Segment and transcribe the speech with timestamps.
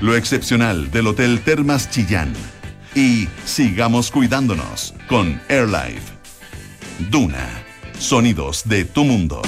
[0.00, 2.32] lo excepcional del Hotel Termas Chillán.
[2.94, 6.12] Y sigamos cuidándonos con AirLife.
[7.10, 7.48] Duna,
[7.98, 9.42] sonidos de tu mundo.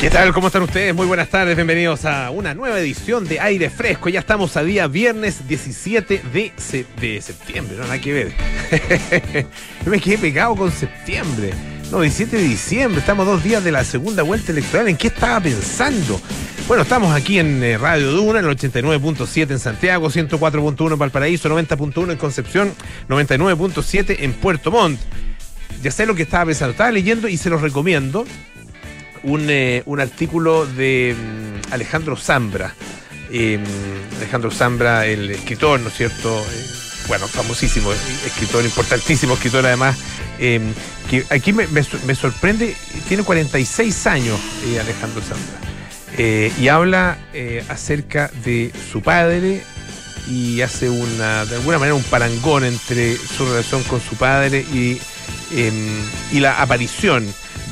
[0.00, 0.32] ¿Qué tal?
[0.32, 0.94] ¿Cómo están ustedes?
[0.94, 4.08] Muy buenas tardes, bienvenidos a una nueva edición de Aire Fresco.
[4.08, 6.52] Ya estamos a día viernes 17 de,
[7.00, 9.46] de septiembre, no nada que ver.
[9.86, 11.52] Me quedé pegado con septiembre.
[11.90, 14.88] No, 17 de diciembre, estamos dos días de la segunda vuelta electoral.
[14.88, 16.20] ¿En qué estaba pensando?
[16.66, 21.48] Bueno, estamos aquí en eh, Radio Duna, en el 89.7 en Santiago, 104.1 en Valparaíso,
[21.48, 22.74] 90.1 en Concepción,
[23.08, 25.00] 99.7 en Puerto Montt.
[25.82, 28.26] Ya sé lo que estaba pensando, estaba leyendo y se los recomiendo
[29.22, 32.74] un, eh, un artículo de mm, Alejandro Zambra.
[33.32, 33.58] Eh,
[34.18, 36.44] Alejandro Zambra, el escritor, ¿no es cierto?
[37.08, 39.96] Bueno, famosísimo, eh, escritor, importantísimo escritor además,
[40.38, 40.60] eh,
[41.10, 42.76] que aquí me, me sor- me sorprende,
[43.08, 45.58] tiene 46 años eh, Alejandro Zambra,
[46.16, 49.62] eh, y habla eh, acerca de su padre
[50.28, 55.00] y hace una, de alguna manera un parangón entre su relación con su padre y,
[55.52, 55.72] eh,
[56.32, 57.26] y la aparición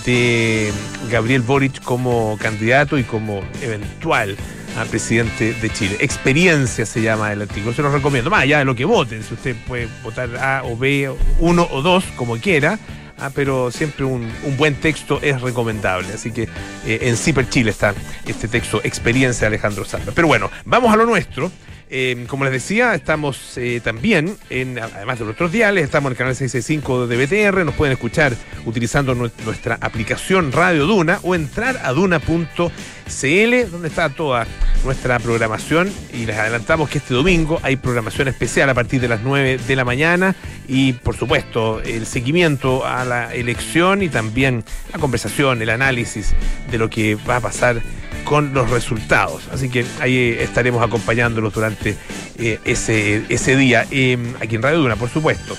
[0.06, 0.72] de
[1.10, 4.36] Gabriel Boric como candidato y como eventual
[4.78, 5.96] a presidente de Chile.
[6.00, 8.30] Experiencia se llama el artículo, se lo recomiendo.
[8.30, 11.82] Más allá de lo que voten, si usted puede votar A o B, uno o
[11.82, 12.78] dos, como quiera.
[13.18, 16.12] ah, pero siempre un, un buen texto es recomendable.
[16.12, 16.44] Así que
[16.86, 17.94] eh, en Ciper Chile está
[18.26, 20.12] este texto, Experiencia de Alejandro Sandra.
[20.14, 21.50] Pero bueno, vamos a lo nuestro.
[21.88, 26.18] Eh, como les decía, estamos eh, también, en, además de nuestros diales, estamos en el
[26.18, 27.16] canal 665 de
[27.50, 28.34] BTR, nos pueden escuchar
[28.64, 34.46] utilizando nu- nuestra aplicación Radio Duna o entrar a duna.cl, donde está toda
[34.84, 35.92] nuestra programación.
[36.12, 39.76] Y les adelantamos que este domingo hay programación especial a partir de las 9 de
[39.76, 40.34] la mañana.
[40.68, 46.34] Y por supuesto el seguimiento a la elección y también la conversación, el análisis
[46.70, 47.80] de lo que va a pasar
[48.26, 49.44] con los resultados.
[49.50, 51.96] Así que ahí eh, estaremos acompañándolos durante
[52.38, 55.56] eh, ese, ese día, eh, aquí en Radio Duna, por supuesto.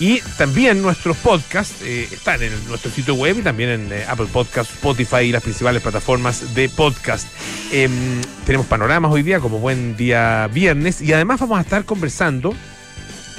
[0.00, 4.74] Y también nuestros podcasts eh, están en nuestro sitio web y también en Apple Podcasts,
[4.74, 7.26] Spotify y las principales plataformas de podcast.
[7.72, 12.54] Em, tenemos panoramas hoy día como buen día viernes y además vamos a estar conversando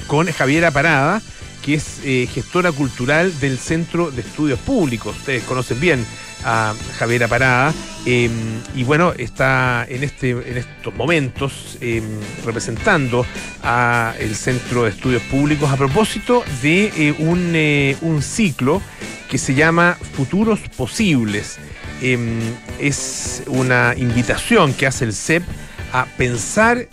[0.08, 1.22] con Javiera Parada,
[1.64, 2.02] que es
[2.34, 5.16] gestora cultural del Centro de Estudios Públicos.
[5.18, 6.06] Ustedes conocen bien
[6.44, 7.74] a Javiera Parada.
[8.06, 8.30] eh,
[8.76, 12.02] y bueno, está en, este, en estos momentos eh,
[12.46, 13.26] representando
[13.64, 18.82] a el Centro de Estudios Públicos a propósito de eh, un, eh, un ciclo
[19.30, 21.60] que se llama Futuros Posibles.
[22.02, 22.18] Eh,
[22.80, 25.44] es una invitación que hace el CEP
[25.92, 26.88] a pensar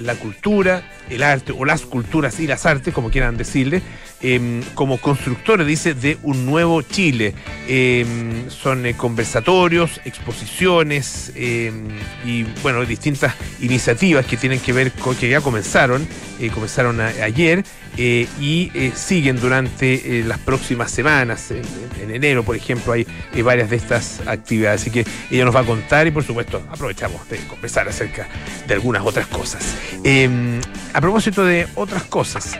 [0.00, 3.82] la cultura, el arte o las culturas y las artes, como quieran decirle,
[4.20, 7.34] em, como constructores, dice, de un nuevo Chile.
[7.68, 11.88] Em, son eh, conversatorios, exposiciones em,
[12.24, 16.06] y, bueno, distintas iniciativas que tienen que ver con que ya comenzaron,
[16.40, 17.64] eh, comenzaron ayer
[17.96, 21.50] eh, y eh, siguen durante eh, las próximas semanas.
[21.50, 21.62] En,
[22.02, 23.06] en enero, por ejemplo, hay
[23.42, 24.82] varias de estas actividades.
[24.82, 28.28] Así que ella nos va a contar y, por supuesto, aprovechamos de conversar acerca
[28.66, 29.76] de algunas otras cosas.
[30.04, 30.60] Eh,
[30.92, 32.58] a propósito de otras cosas,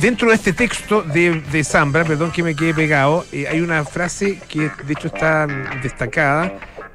[0.00, 4.38] dentro de este texto de, de Zambra, perdón que me quede pegado, hay una frase
[4.48, 5.46] que de hecho está
[5.82, 6.52] destacada.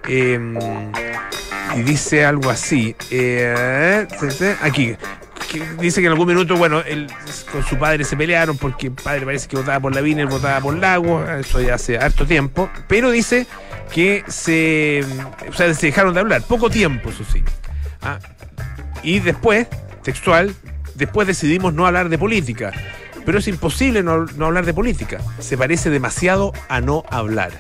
[0.08, 0.40] eh,
[1.76, 2.96] y dice algo así.
[4.62, 4.96] aquí.
[5.80, 7.08] Dice que en algún minuto, bueno, él
[7.52, 10.28] con su padre se pelearon porque el padre parece que votaba por la Vina, él
[10.28, 13.48] votaba por Lago, eso ya hace harto tiempo, pero dice
[13.94, 15.04] que se,
[15.50, 17.44] o sea, se dejaron de hablar, poco tiempo, eso sí.
[18.02, 18.20] Ah,
[19.04, 19.68] y después,
[20.04, 20.54] textual,
[20.96, 22.72] después decidimos no hablar de política.
[23.26, 25.20] Pero es imposible no, no hablar de política.
[25.40, 27.52] Se parece demasiado a no hablar.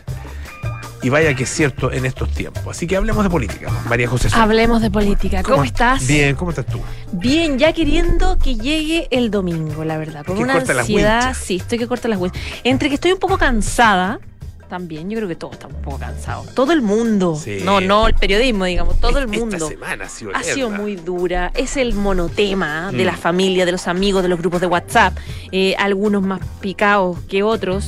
[1.04, 2.66] Y vaya que es cierto en estos tiempos.
[2.68, 4.30] Así que hablemos de política, María José.
[4.30, 4.42] Soto.
[4.42, 5.44] Hablemos de política.
[5.44, 6.06] ¿Cómo, estás?
[6.08, 6.80] Bien, ¿cómo estás tú?
[7.12, 10.26] Bien, ya queriendo que llegue el domingo, la verdad.
[10.26, 11.36] Con una ansiedad.
[11.40, 12.42] Sí, estoy que corta las winchas.
[12.64, 14.20] Entre que estoy un poco cansada,
[14.68, 16.54] también, yo creo que todos estamos un poco cansados.
[16.54, 17.40] Todo el mundo.
[17.42, 17.60] Sí.
[17.64, 19.68] No, no el periodismo, digamos, todo el Esta mundo.
[19.70, 21.52] semana ha sido Ha sido muy dura.
[21.56, 23.06] Es el monotema de Mm.
[23.06, 25.18] la familia, de los amigos, de los grupos de WhatsApp.
[25.52, 27.88] Eh, algunos más picados que otros,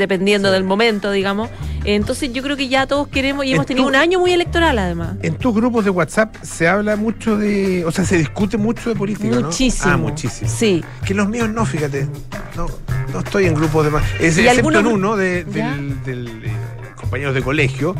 [0.00, 0.54] dependiendo Sí.
[0.54, 1.48] del momento, digamos.
[1.84, 4.76] Entonces yo creo que ya todos queremos, y hemos tenido tu- un año muy electoral
[4.78, 5.14] además.
[5.22, 7.84] En tus grupos de WhatsApp se habla mucho de.
[7.84, 9.46] O sea, se discute mucho de política, ¿no?
[9.46, 9.92] Muchísimo.
[9.92, 10.50] Ah, muchísimo.
[10.50, 10.82] Sí.
[11.06, 12.08] Que los míos no, fíjate.
[12.56, 12.66] No,
[13.12, 14.02] no estoy en grupos de más.
[14.18, 16.50] Es, ¿Y excepto algunos- en uno de, del, eh,
[16.96, 17.94] compañeros de colegio,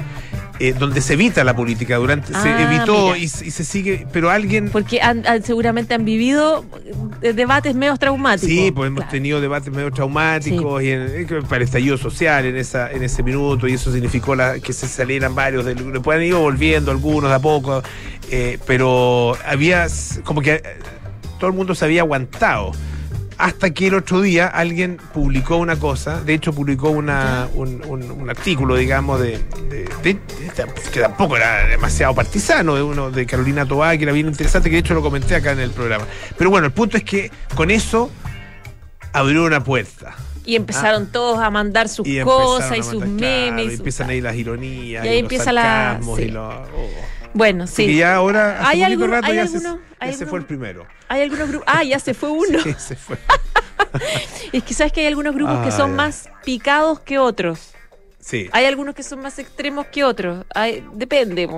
[0.60, 1.96] eh, donde se evita la política.
[1.96, 4.06] Durante, se Ah, evitó y, se- y se sigue.
[4.12, 4.68] Pero alguien.
[4.70, 6.64] Porque han- han- seguramente han vivido
[7.22, 8.48] eh, debates medio traumáticos.
[8.48, 9.10] Sí, pues hemos Claro.
[9.10, 13.22] tenido debates medio traumáticos y en, eh, para el estallido social en esa en ese
[13.22, 16.12] minuto y eso significó la, que se salieran varios del grupo.
[16.12, 17.82] Han ido volviendo algunos de a poco
[18.30, 19.86] eh, pero había
[20.24, 20.62] como que
[21.38, 22.72] todo el mundo se había aguantado.
[23.40, 28.10] Hasta que el otro día alguien publicó una cosa, de hecho publicó una, un, un-
[28.10, 29.38] un artículo, digamos, de,
[29.69, 34.12] de- de- de- que tampoco era demasiado partisano, de uno de Carolina Tobá, que era
[34.12, 36.04] bien interesante, que de hecho lo comenté acá en el programa.
[36.37, 38.10] Pero bueno, el punto es que con eso
[39.12, 40.14] abrió una puerta.
[40.44, 43.72] Y empezaron todos a mandar sus Y cosas y sus mandar, claro, memes.
[43.72, 45.04] y empiezan ahí las ironías.
[45.04, 46.22] Y ahí los empieza la- sarcasmos sí.
[46.25, 46.90] y lo- oh.
[47.35, 47.87] Bueno, sí.
[47.87, 49.69] que ya ahora, ¿Hay algún- rato hay ya, alguno- se,
[50.00, 50.87] hay ya se alguno- fue el primero.
[51.09, 51.67] Hay algunos grupos.
[51.69, 52.59] Ah, ya se fue uno.
[52.62, 53.17] Sí, se fue.
[54.53, 55.97] Es que sabes que hay algunos grupos que Ah, son ya.
[55.97, 57.73] más picados que otros.
[58.21, 58.49] Sí.
[58.53, 60.44] Hay algunos que son más extremos que otros.
[60.55, 61.49] Hay- depende.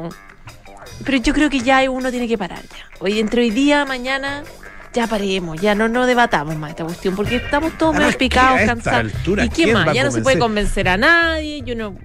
[1.05, 2.87] Pero yo creo que ya uno tiene que parar ya.
[3.01, 4.45] Hoy, entre hoy día, mañana,
[4.93, 5.61] ya paremos.
[5.61, 7.17] Ya no, no debatamos más esta cuestión.
[7.17, 9.13] Porque estamos todos Además, medio picados, ¿qué a esta cansados.
[9.15, 9.93] altura ¿Y qué más?
[9.95, 11.63] Ya no se puede convencer a nadie.
[11.63, 11.97] Yo no.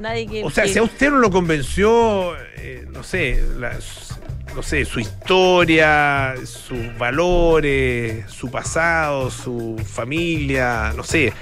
[0.00, 0.42] Nadie que.
[0.44, 3.78] O sea, que- si a usted no lo convenció, eh, no sé, la-
[4.54, 11.32] no sé, su historia, sus valores, su pasado, su familia, no sé.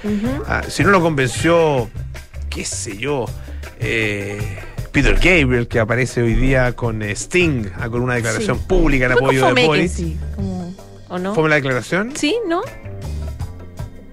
[0.47, 1.89] Ah, si no lo convenció,
[2.49, 3.25] qué sé yo,
[3.79, 4.39] eh,
[4.91, 8.65] Peter Gabriel, que aparece hoy día con eh, Sting, ah, con una declaración Sí.
[8.67, 9.91] pública en apoyo de Boris.
[9.93, 10.75] sí, como-
[11.09, 11.33] ¿O no?
[11.33, 12.13] ¿Fue la declaración?
[12.15, 12.61] Sí, ¿no?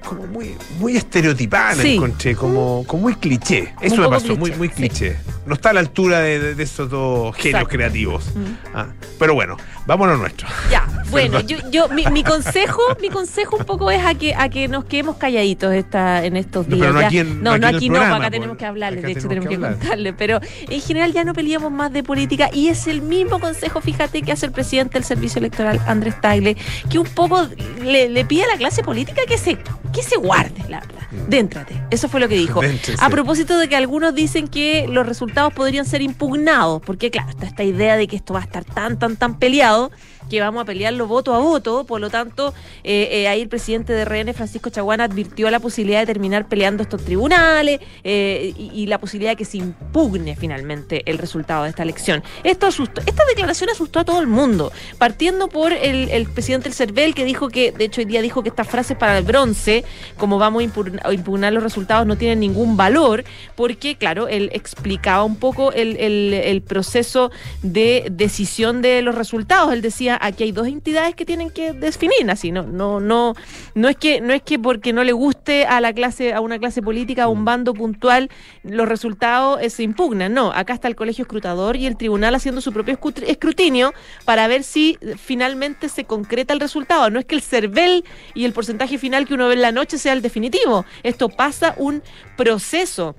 [0.06, 1.96] Como muy, muy estereotipada Sí.
[1.96, 3.74] encontré, como, como muy cliché.
[3.80, 5.16] Eso me pasó, muy, cliché, muy cliché.
[5.46, 7.68] No está a la altura de, esos dos genios Exacto.
[7.68, 8.24] creativos.
[8.34, 8.44] Mm.
[8.74, 8.86] Ah,
[9.18, 9.56] pero bueno,
[9.86, 10.48] vámonos a lo nuestro.
[10.70, 14.48] Ya, bueno, yo, yo mi, mi consejo, mi consejo un poco es a que a
[14.48, 16.86] que nos quedemos calladitos esta, en estos No, días.
[16.88, 17.06] pero no ya.
[17.06, 19.02] aquí en- no, aquí no en el aquí no, programa, acá por- tenemos que hablarle,
[19.02, 22.50] de hecho tenemos que, que contarle, pero en general ya no peleamos más de política
[22.52, 26.56] y es el mismo consejo, fíjate, que hace el presidente del Servicio Electoral, Andrés Tagle,
[26.90, 27.46] que un poco
[27.82, 29.56] le, le pide a la clase política que se,
[29.92, 30.92] que se guarde, la verdad.
[31.28, 31.80] Déntrate.
[31.90, 32.60] Eso fue lo que dijo.
[32.62, 33.02] Déntrese.
[33.02, 37.46] A propósito de que algunos dicen que los resultados podrían ser impugnados, porque claro, está
[37.46, 39.90] esta idea de que esto va a estar tan, tan, tan peleado
[40.28, 42.52] que vamos a pelearlo voto a voto, por lo tanto,
[42.84, 46.82] eh, eh, ahí el presidente de RN, Francisco Chaguán, advirtió la posibilidad de terminar peleando
[46.82, 51.82] estos tribunales eh, y, la posibilidad de que se impugne finalmente el resultado de esta
[51.82, 52.22] elección.
[52.44, 56.74] Esto asustó, esta declaración asustó a todo el mundo, partiendo por el, el presidente del
[56.74, 59.84] CERVEL, que dijo que, de hecho hoy día dijo que estas frases para el bronce,
[60.16, 60.60] como vamos
[61.02, 63.24] a impugnar, los resultados, no tienen ningún valor,
[63.54, 67.30] porque, claro, él explicaba un poco el- el proceso
[67.62, 69.72] de decisión de los resultados.
[69.72, 73.34] Él decía, aquí hay dos entidades que tienen que definir, así, no, no, no,
[73.74, 76.58] no es que, no es que porque no le guste a la clase, a una
[76.58, 78.30] clase política, a un bando puntual,
[78.62, 80.34] los resultados eh, se impugnan.
[80.34, 84.46] No, acá está el colegio escrutador y el tribunal haciendo su propio escrut- escrutinio para
[84.48, 87.10] ver si eh, finalmente se concreta el resultado.
[87.10, 88.04] No es que el CERVEL
[88.34, 90.84] y el porcentaje final que uno ve en la noche sea el definitivo.
[91.02, 92.02] Esto pasa un
[92.36, 93.14] proceso.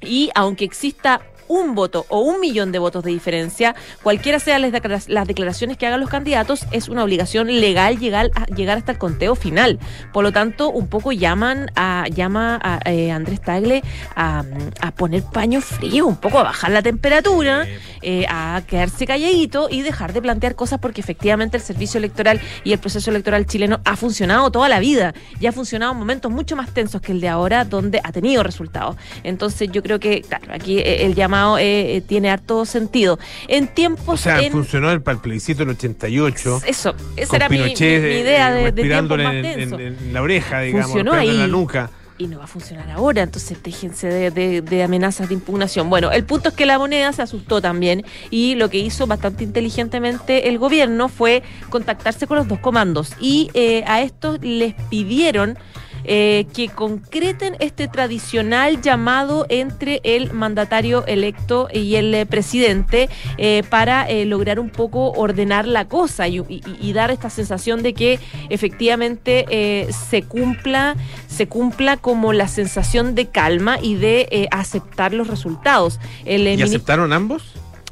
[0.00, 4.72] Y aunque exista un voto o un millón de votos de diferencia, cualquiera sean las
[4.72, 8.92] declara- las declaraciones que hagan los candidatos, es una obligación legal llegar, a- llegar hasta
[8.92, 9.78] el conteo final.
[10.12, 13.82] Por lo tanto, un poco llaman a, llama a eh, Andrés Tagle
[14.16, 14.44] a,
[14.80, 17.66] a poner paño frío, un poco a bajar la temperatura,
[18.02, 22.72] eh, a quedarse calladito y dejar de plantear cosas porque efectivamente el servicio electoral y
[22.72, 26.56] el proceso electoral chileno ha funcionado toda la vida y ha funcionado en momentos mucho
[26.56, 28.96] más tensos que el de ahora, donde ha tenido resultados.
[29.22, 33.18] Entonces yo creo que, claro, aquí eh, el llamado eh, eh, tiene harto sentido.
[33.48, 34.20] En tiempos...
[34.20, 36.62] O sea, en- funcionó el, para el plebiscito del 88.
[36.66, 39.80] Eso, esa era mi, eh, idea de, de más en, en- tensos.
[39.80, 41.50] en la oreja, digamos, Funcionó respirándole en la ahí.
[41.50, 41.90] nuca.
[42.16, 45.90] y no va a funcionar ahora, entonces déjense de, de- de amenazas de impugnación.
[45.90, 49.42] Bueno, el punto es que la moneda se asustó también y lo que hizo bastante
[49.42, 55.58] inteligentemente el gobierno fue contactarse con los dos comandos y eh, a estos les pidieron
[56.04, 63.08] eh, que concreten este tradicional llamado entre el mandatario electo y el eh, presidente
[63.38, 67.82] eh, para eh, lograr un poco ordenar la cosa y, y- y dar esta sensación
[67.82, 68.18] de que
[68.50, 70.96] efectivamente eh, se cumpla
[71.28, 75.98] se cumpla como la sensación de calma y de aceptar los resultados.
[76.24, 77.42] El, ¿Y aceptaron ambos?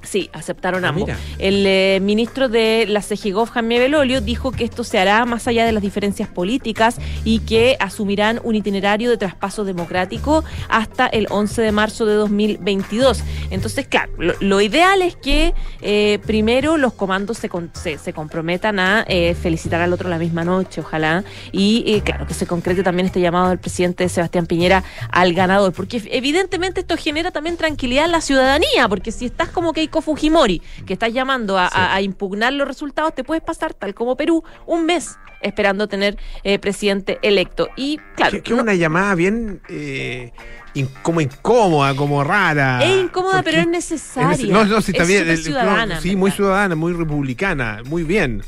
[0.03, 1.05] Sí, aceptaron Ah, ambos.
[1.07, 1.19] mira.
[1.39, 5.65] El eh, ministro de la CEGIGOV, Jaime Belolio, dijo que esto se hará más allá
[5.65, 11.63] de las diferencias políticas y que asumirán un itinerario de traspaso democrático hasta el 11
[11.63, 13.23] de marzo de 2022.
[13.51, 18.13] Entonces, claro, lo, lo ideal es que eh, primero los comandos se, con- se, se
[18.13, 22.83] comprometan a eh, felicitar al otro la misma noche, ojalá, y claro, que se concrete
[22.83, 28.07] también este llamado del presidente Sebastián Piñera al ganador, porque evidentemente esto genera también tranquilidad
[28.07, 31.95] en la ciudadanía, porque si estás como que hay Fujimori, que estás llamando a, a-
[31.95, 36.59] a impugnar los resultados, te puedes pasar, tal como Perú, un mes esperando tener eh,
[36.61, 37.69] presidente electo.
[37.77, 40.33] Y claro, Que, que es no- una llamada bien eh,
[40.75, 42.83] in- como incómoda, como rara.
[42.85, 44.37] es incómoda, pero es es necesaria.
[44.37, 46.01] nece- No, no, sí, es el- ciudadana.
[46.01, 48.43] sí, muy ciudadana, muy republicana, muy bien.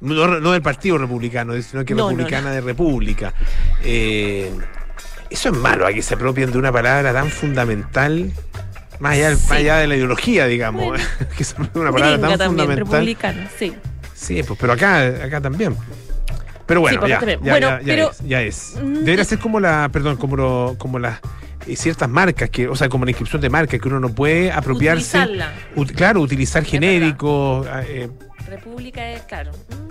[0.00, 3.34] No, no del Partido Republicano, sino que republicana de República.
[3.84, 4.50] Eh,
[5.28, 8.32] eso es malo, a que se apropien de una palabra tan fundamental,
[9.00, 9.42] más allá, Sí.
[9.48, 11.04] más allá de la ideología, digamos, Bueno.
[11.36, 12.86] que de una palabra tan también, fundamental.
[12.86, 13.72] republicana, sí.
[14.14, 15.74] Sí, pues, pero acá, acá también.
[16.66, 18.74] Pero bueno, Sí, ya, Bueno, ya- pero- es, ya es.
[18.80, 21.18] Mm, Debería ser como la, perdón, como, lo- como las
[21.66, 24.52] eh, ciertas marcas que, o sea, como la inscripción de marcas que uno no puede
[24.52, 25.18] apropiarse.
[25.18, 25.52] Utilizarla.
[25.74, 27.66] Ut- claro, utilizar genéricos.
[27.88, 28.08] eh,
[28.48, 29.50] República es, claro.
[29.52, 29.90] mm.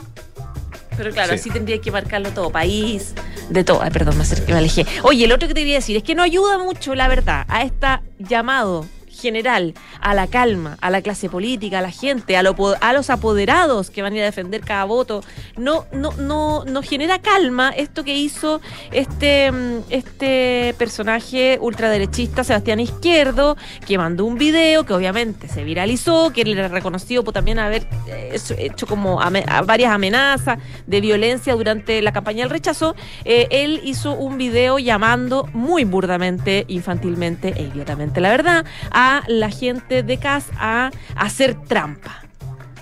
[0.98, 1.36] Pero claro, Sí.
[1.36, 3.14] así tendría que marcarlo todo, país,
[3.50, 3.82] de todo.
[3.82, 4.86] Ay, perdón, me, acerqué, me alejé.
[5.04, 7.62] Oye, el otro que te quería decir es que no ayuda mucho, la verdad, a
[7.64, 7.88] este
[8.20, 8.86] llamado
[9.20, 13.10] general a la calma, a la clase política, a la gente, a, lo a los
[13.10, 15.24] apoderados que van a ir a defender cada voto.
[15.58, 18.62] No, no, no, no genera calma esto que hizo
[18.92, 26.32] este, mm, este personaje ultraderechista Sebastián Izquierdo, que mandó un video que obviamente se viralizó,
[26.34, 29.20] que le era reconocido por también haber eh, hecho- como
[29.66, 30.58] varias amenazas
[30.88, 32.96] de violencia durante la campaña del rechazo.
[33.26, 39.50] Eh, él hizo un video llamando muy burdamente, infantilmente e idiotamente, la verdad, a la
[39.50, 42.22] gente de CAS a hacer trampa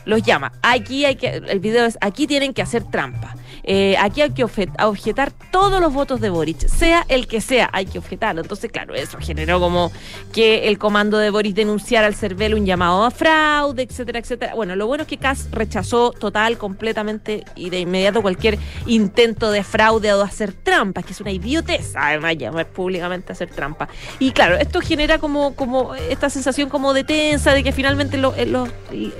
[0.07, 0.53] los llama.
[0.61, 3.35] Aquí hay que, el video es, aquí tienen que hacer trampa.
[3.69, 7.69] Eh, aquí hay que obje- objetar todos los votos de Boric, sea el que sea,
[7.73, 8.41] hay que objetarlo.
[8.41, 9.91] Entonces, claro, eso generó como
[10.31, 14.55] que el comando de Boris denunciara al CERVEL un llamado a fraude, etcétera, etcétera.
[14.55, 19.63] Bueno, lo bueno es que Cas rechazó total, completamente y de inmediato cualquier intento de
[19.65, 23.89] fraude o hacer trampa, que es una idiotez, además, llamar públicamente a hacer trampa.
[24.19, 28.33] Y claro, esto genera como, como esta sensación como de tensa, de que finalmente lo-
[28.35, 28.69] en los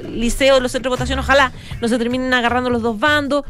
[0.09, 1.51] liceos, los centros de votación, ojalá
[1.81, 3.43] no se terminen agarrando los dos bandos.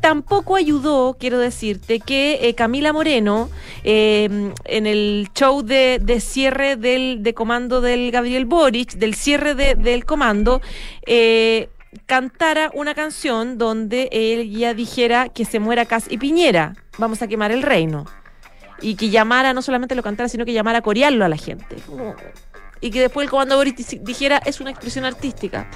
[0.00, 3.48] Tampoco ayudó, quiero decirte, que eh, Camila Moreno,
[3.82, 9.54] eh, en el show de, de cierre del de comando del Gabriel Boric, del cierre
[9.54, 10.60] de- del comando,
[11.06, 11.68] eh,
[12.06, 17.50] cantara una canción donde ella dijera que se muera Cas y Piñera, vamos a quemar
[17.50, 18.04] el reino.
[18.82, 21.76] Y que llamara, no solamente lo cantara, sino que llamara a corearlo a la gente.
[22.82, 25.68] Y que después el comando Boris dici- dijera, es una expresión artística.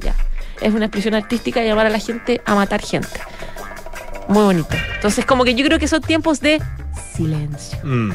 [0.00, 0.14] Ya.
[0.60, 3.08] Es una expresión artística llamar a la gente a matar gente.
[4.28, 4.74] Muy bonito.
[4.94, 6.60] Entonces, como que yo creo que son tiempos de
[7.14, 7.78] silencio.
[7.84, 8.12] mm,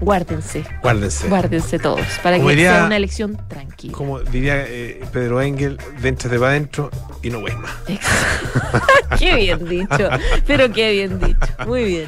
[0.00, 0.64] Guárdense.
[0.82, 1.28] guárdense.
[1.28, 2.06] Guárdense todos.
[2.22, 3.92] Para Como que diría- sea una elección tranquila.
[3.92, 6.90] Como diría eh, Pedro Engel, dentro de va adentro
[7.22, 7.72] y no ves más.
[9.18, 10.08] qué bien dicho.
[10.46, 11.38] Pero qué bien dicho.
[11.66, 12.06] Muy bien.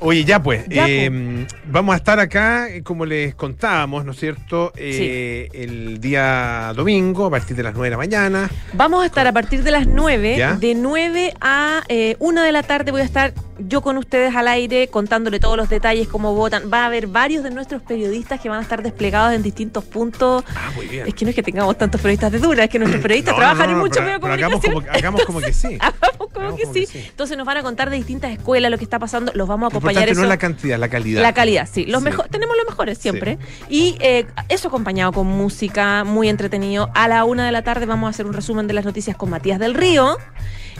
[0.00, 4.18] Oye, ya pues, Ya, eh, vamos a estar acá, eh, como les contábamos, ¿no es
[4.18, 4.72] cierto?
[4.76, 8.50] Eh, El día domingo, a partir de las 9 de la mañana.
[8.74, 10.54] Vamos a estar a partir de las 9, ¿Ya?
[10.56, 14.48] de 9 a eh, 1 de la tarde voy a estar yo con ustedes al
[14.48, 16.70] aire contándole todos los detalles, cómo votan.
[16.72, 20.42] Va a haber varios de nuestros periodistas que van a estar desplegados en distintos puntos.
[20.56, 21.06] Ah, muy bien.
[21.06, 23.38] Es que no es que tengamos tantos periodistas de dura, es que nuestros periodistas No,
[23.38, 24.82] trabajan no, en no, muchos pero- medios de pero hagamos comunicación.
[24.82, 25.78] como, hagamos como que sí.
[25.80, 26.80] Hagamos como, Hagamos que, como sí.
[26.80, 27.04] que sí.
[27.08, 29.30] Entonces nos van a contar de distintas escuelas lo que está pasando.
[29.36, 30.20] Los vamos a Lo acompañar importante eso.
[30.20, 31.22] no es la cantidad, la calidad.
[31.22, 31.86] La calidad, sí.
[31.86, 32.04] Los Sí.
[32.04, 33.38] mejor, tenemos los mejores siempre.
[33.68, 36.90] Y eh, eso acompañado con música, muy entretenido.
[36.94, 39.30] A la una de la tarde vamos a hacer un resumen de las noticias con
[39.30, 40.16] Matías del Río.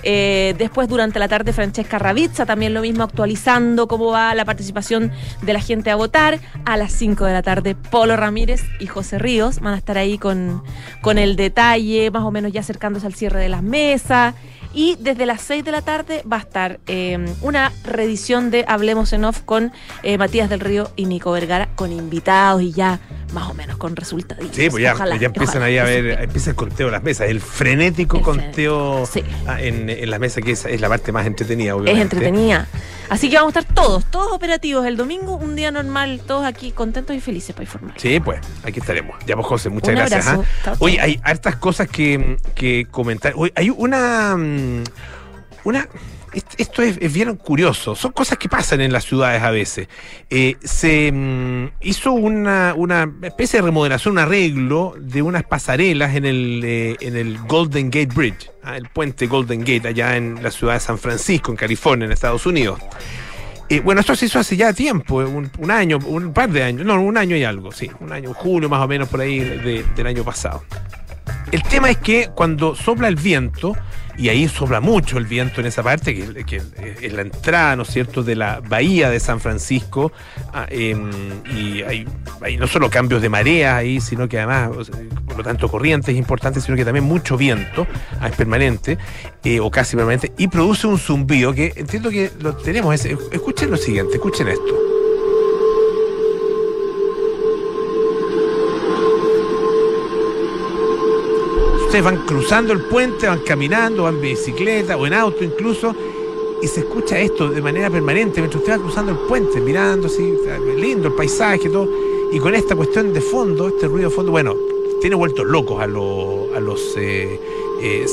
[0.06, 5.10] Eh, después, durante la tarde, Francesca Ravizza, también lo mismo, actualizando cómo va la participación
[5.40, 6.40] de la gente a votar.
[6.66, 10.18] A las 5 de la tarde, Polo Ramírez y José Ríos van a estar ahí
[10.18, 10.62] con,
[11.00, 14.34] con el detalle, más o menos ya acercándose al cierre de las mesas.
[14.74, 19.12] Y desde las 6 de la tarde va a estar eh, una reedición de Hablemos
[19.12, 22.98] en Off con eh, Matías del Río y Nico Vergara, con invitados y ya
[23.32, 24.44] más o menos con resultados.
[24.52, 27.02] Sí, pues ya, Ojalá, ya empiezan ojalá ahí a ver, empieza el conteo de las
[27.02, 29.46] mesas, el frenético El conteo frenético, sí.
[29.46, 31.98] ah, en, en las mesas, que es, es la parte más entretenida, obviamente.
[32.00, 32.66] Es entretenida.
[33.10, 36.72] Así que vamos a estar todos, todos operativos el domingo, un día normal, todos aquí
[36.72, 37.94] contentos y felices para informar.
[38.00, 39.16] Sí, pues, aquí estaremos.
[39.26, 40.26] Ya, pues, José, muchas Un gracias.
[40.26, 40.44] abrazo.
[40.48, 40.62] ¿ah?
[40.64, 43.32] Chao, Oye, hay hartas cosas que, que comentar.
[43.36, 44.36] Oye, hay una.
[44.36, 44.84] mm,
[45.64, 45.88] una
[46.58, 47.94] esto es, bien curioso.
[47.94, 49.88] Son cosas que pasan en las ciudades a veces.
[50.30, 52.74] Eh, se mm, hizo una,
[53.22, 58.12] especie de remodelación, un arreglo de unas pasarelas en el, eh, en el Golden Gate
[58.14, 62.06] Bridge, ah, el puente Golden Gate, allá en la ciudad de San Francisco, en California,
[62.06, 62.80] en Estados Unidos.
[63.68, 66.84] Eh, bueno, esto se hizo hace ya tiempo, eh, un, año, un par de años,
[66.84, 69.84] no, un año y algo, sí, un año, julio más o menos por ahí de-
[69.96, 70.62] del año pasado.
[71.50, 73.74] El tema es que cuando sopla el viento,
[74.16, 76.62] y ahí sopla mucho el viento en esa parte, que,
[77.02, 80.12] es la entrada, ¿no es cierto?, de la bahía de San Francisco,
[80.52, 81.10] ah, em,
[81.52, 82.06] y hay,
[82.58, 84.88] no solo cambios de marea ahí, sino que además,
[85.26, 87.86] por lo tanto, corrientes importantes, sino que también mucho viento,
[88.20, 88.98] ah, es permanente,
[89.42, 92.94] eh, o casi permanente, y produce un zumbido que entiendo que lo tenemos.
[92.94, 94.93] Es, escuchen lo siguiente, escuchen esto.
[101.94, 105.94] Ustedes van cruzando el puente, van caminando, van en bicicleta o en auto incluso,
[106.60, 110.34] y se escucha esto de manera permanente mientras usted va cruzando el puente, mirando así,
[110.76, 111.88] lindo el paisaje, todo,
[112.32, 114.56] y con esta cuestión de fondo, este ruido de fondo, bueno,
[115.00, 117.38] tiene vueltos locos a, lo, a los eh,
[117.80, 118.06] eh,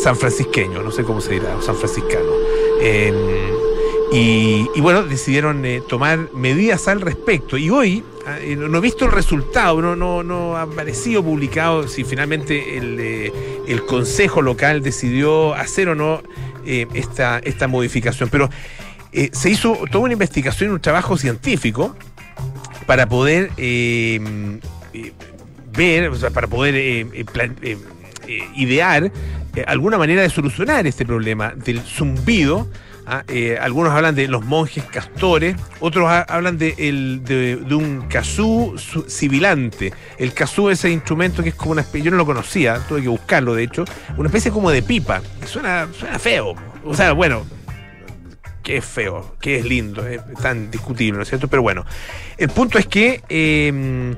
[0.72, 2.36] no sé cómo se dirá, san franciscanos.
[2.82, 3.71] Eh,
[4.12, 7.58] y, y, bueno, decidieron eh, tomar medidas al respecto.
[7.58, 11.88] Y hoy ah, eh, no he visto el resultado, no, no, no ha aparecido publicado
[11.88, 13.32] si finalmente el, eh,
[13.68, 16.22] el Consejo Local decidió hacer o no
[16.64, 18.30] esta, esta modificación.
[18.30, 18.50] Pero
[19.32, 21.96] se hizo toda una investigación, un trabajo científico
[22.86, 23.50] para poder
[25.76, 27.08] ver, o sea, para poder
[28.56, 29.12] idear
[29.66, 32.68] alguna manera de solucionar este problema del zumbido
[33.06, 33.24] ¿ah?
[33.28, 38.76] Eh, algunos hablan de los monjes castores, otros hablan de, el, de, un casú
[39.08, 39.94] sibilante.
[40.18, 43.02] El casú es ese instrumento que es como una especie, yo no lo conocía, tuve
[43.02, 43.86] que buscarlo de hecho,
[44.18, 45.22] una especie como de pipa.
[45.46, 46.56] Suena, suena feo.
[46.84, 47.46] O sea, bueno,
[48.64, 51.48] que es feo, que es lindo, es tan discutible, ¿no es cierto?
[51.48, 51.86] Pero bueno,
[52.38, 54.16] el punto es que eh,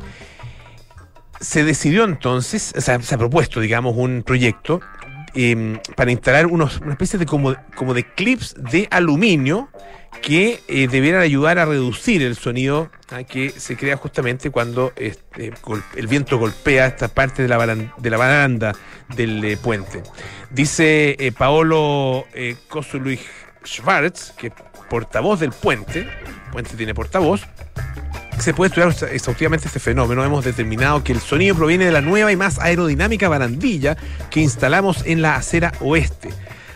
[1.44, 4.80] se decidió entonces, o sea, se ha propuesto, digamos, un proyecto
[5.36, 9.70] eh, para instalar unos, una especie de como, como de clips de aluminio
[10.22, 13.24] que eh, debieran ayudar a reducir el sonido ¿ah?
[13.24, 15.52] que se crea justamente cuando este,
[15.96, 18.74] el viento golpea esta parte de la, baranda, de la baranda
[19.16, 20.02] del eh, puente.
[20.50, 23.22] Dice eh, Paolo eh, Kosulich
[23.66, 24.54] Schwartz, que es
[24.90, 27.42] portavoz del puente, el puente tiene portavoz,
[28.44, 30.24] se puede estudiar exhaustivamente este fenómeno.
[30.24, 33.96] Hemos determinado que el sonido proviene de la nueva y más aerodinámica barandilla
[34.30, 36.30] que instalamos en la acera oeste.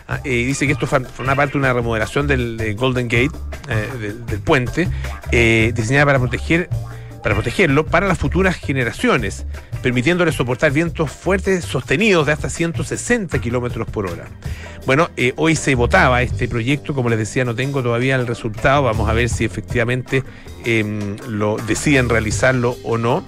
[0.08, 3.36] Ah, eh, dice que esto una parte de una remodelación del de Golden Gate,
[3.68, 4.88] eh, del, del, puente,
[5.30, 6.70] eh, diseñada para proteger
[7.22, 9.44] para protegerlo para las futuras generaciones,
[9.82, 14.26] permitiéndole soportar vientos fuertes sostenidos de hasta 160 kilómetros por hora.
[14.86, 18.82] Bueno, eh, hoy se votaba este proyecto, como les decía, no tengo todavía el resultado,
[18.82, 20.24] vamos a ver si efectivamente
[20.64, 23.24] eh, lo deciden realizarlo o no.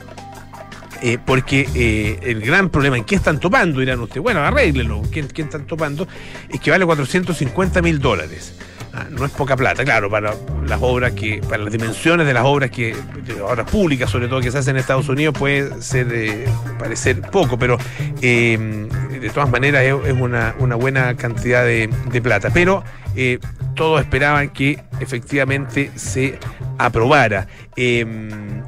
[1.02, 3.80] Eh, porque eh, el gran problema, ¿en qué están topando?
[3.80, 6.06] Dirán ustedes, bueno, arréglenlo, ¿quién, quién están topando?
[6.48, 8.54] Es que vale 450 mil dólares.
[8.92, 10.34] Ah, no es poca plata, claro, para
[10.66, 12.96] las obras que, para las dimensiones de las obras que,
[13.42, 16.46] obras públicas sobre todo que se hacen en Estados Unidos puede ser eh,
[16.78, 17.78] parecer poco, pero
[18.20, 18.88] eh,
[19.20, 21.88] de todas maneras es, una, buena cantidad de,
[22.22, 22.50] plata.
[22.52, 22.82] Pero
[23.16, 23.38] eh,
[23.74, 26.38] todos esperaban que efectivamente se
[26.78, 28.06] aprobara eh,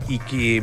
[0.09, 0.63] y que,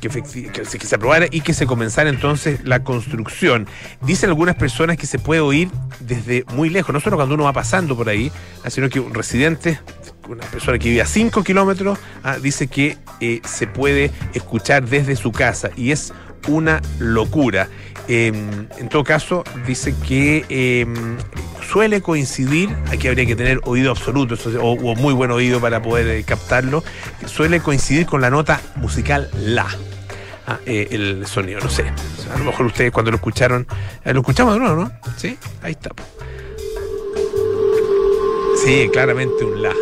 [0.00, 3.66] que, se aprobara y que se comenzara entonces la construcción.
[4.02, 5.68] Dicen algunas personas que se puede oír
[6.00, 8.32] desde muy lejos, no solo cuando uno va pasando por ahí,
[8.68, 9.80] sino que un residente,
[10.28, 15.16] una persona que vive a 5 kilómetros, ah, dice que eh, se puede escuchar desde
[15.16, 16.12] su casa y es
[16.46, 17.68] una locura.
[18.08, 18.32] Eh,
[18.78, 20.86] en todo caso, dice que eh,
[21.68, 26.24] suele coincidir, aquí habría que tener oído absoluto o, muy buen oído para poder eh,
[26.24, 26.82] captarlo,
[27.26, 29.66] suele coincidir con la nota musical La.
[30.50, 31.84] Ah, eh, el sonido, no sé.
[32.34, 33.66] A lo mejor ustedes cuando lo escucharon,
[34.02, 34.92] eh, lo escuchamos de nuevo, ¿no?
[35.18, 35.90] Sí, ahí está.
[38.64, 39.74] Sí, claramente un La.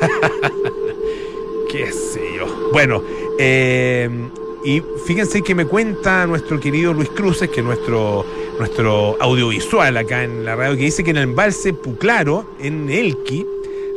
[1.70, 2.70] Qué sé yo.
[2.72, 3.02] Bueno,
[3.38, 4.08] eh,
[4.64, 8.24] y fíjense que me cuenta nuestro querido Luis Cruces, que es nuestro,
[8.58, 13.46] nuestro audiovisual acá en la radio, que dice que en el embalse Puclaro, en Elqui,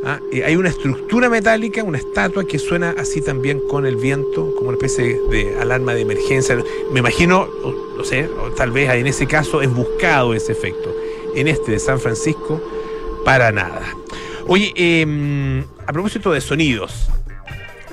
[0.06, 0.20] ¿ah?
[0.32, 4.70] eh, hay una estructura metálica, una estatua que suena así también con el viento, como
[4.70, 6.58] una especie de alarma de emergencia.
[6.92, 7.48] Me imagino,
[7.98, 10.94] no sé, tal vez en ese caso es buscado ese efecto.
[11.36, 12.62] En este de San Francisco,
[13.26, 13.96] para nada.
[14.48, 17.10] Oye, eh, a propósito de sonidos,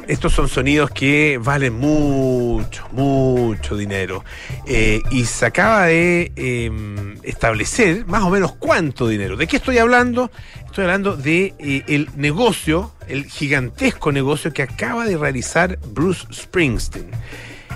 [0.08, 4.24] estos son sonidos que valen mucho, mucho dinero.
[4.66, 9.36] Eh, y se acaba de eh, establecer más o menos cuánto dinero.
[9.36, 10.30] ¿De qué estoy hablando?
[10.64, 17.10] Estoy hablando de eh, el negocio, el gigantesco negocio que acaba de realizar Bruce Springsteen.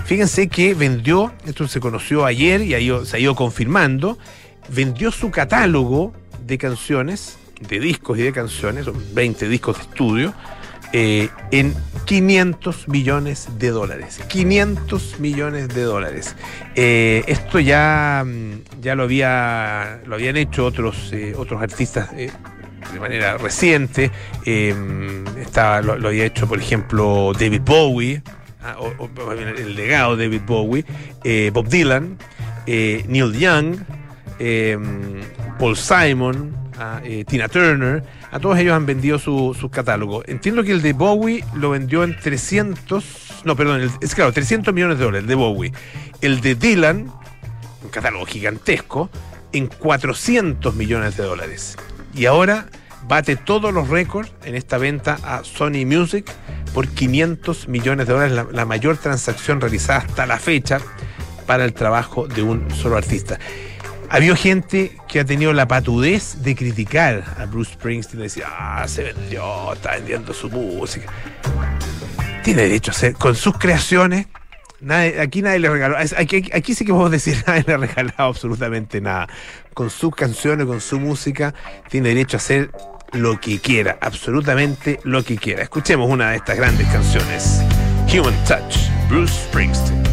[0.05, 4.17] Fíjense que vendió, esto se conoció ayer y ahí se ha ido confirmando,
[4.69, 6.13] vendió su catálogo
[6.45, 10.33] de canciones, de discos y de canciones, son 20 discos de estudio,
[10.95, 11.73] eh, en
[12.05, 14.19] 500 millones de dólares.
[14.27, 16.35] 500 millones de dólares.
[16.75, 22.31] Eh, esto ya, mm, ya lo, había, lo habían hecho otros, eh, otros artistas de
[22.99, 24.11] manera reciente.
[25.41, 28.21] Estaba, lo, había hecho, por ejemplo, David Bowie,
[28.61, 28.75] ah,
[29.57, 30.85] el legado de David Bowie,
[31.51, 32.19] Bob Dylan,
[32.67, 33.77] Neil Young,
[35.57, 40.23] Paul Simon, a, eh, Tina Turner, a todos ellos han vendido su, su catálogo.
[40.25, 44.97] Entiendo que el de Bowie lo vendió en 300, no, perdón, es claro, 300 millones
[44.97, 45.73] de dólares, el de Bowie.
[46.21, 47.11] El de Dylan,
[47.83, 49.09] un catálogo gigantesco,
[49.51, 51.77] en 400 millones de dólares.
[52.13, 52.67] Y ahora
[53.07, 56.31] bate todos los récords en esta venta a Sony Music
[56.73, 60.79] por 500 millones de dólares, la, la mayor transacción realizada hasta la fecha
[61.45, 63.39] para el trabajo de un solo artista.
[64.13, 68.85] Había gente que ha tenido la patudez de criticar a Bruce Springsteen y decir, ah,
[68.87, 71.11] se vendió, está vendiendo su música.
[72.43, 74.27] Tiene derecho a hacer, con sus creaciones,
[75.19, 79.01] aquí nadie le regaló, aquí, aquí sí que podemos decir, nadie le ha regalado absolutamente
[79.01, 79.27] nada.
[79.73, 81.55] Con sus canciones, con su música,
[81.89, 82.69] tiene derecho a hacer
[83.13, 85.63] lo que quiera, absolutamente lo que quiera.
[85.63, 87.63] Escuchemos una de estas grandes canciones,
[88.13, 88.77] Human Touch,
[89.09, 90.12] Bruce Springsteen.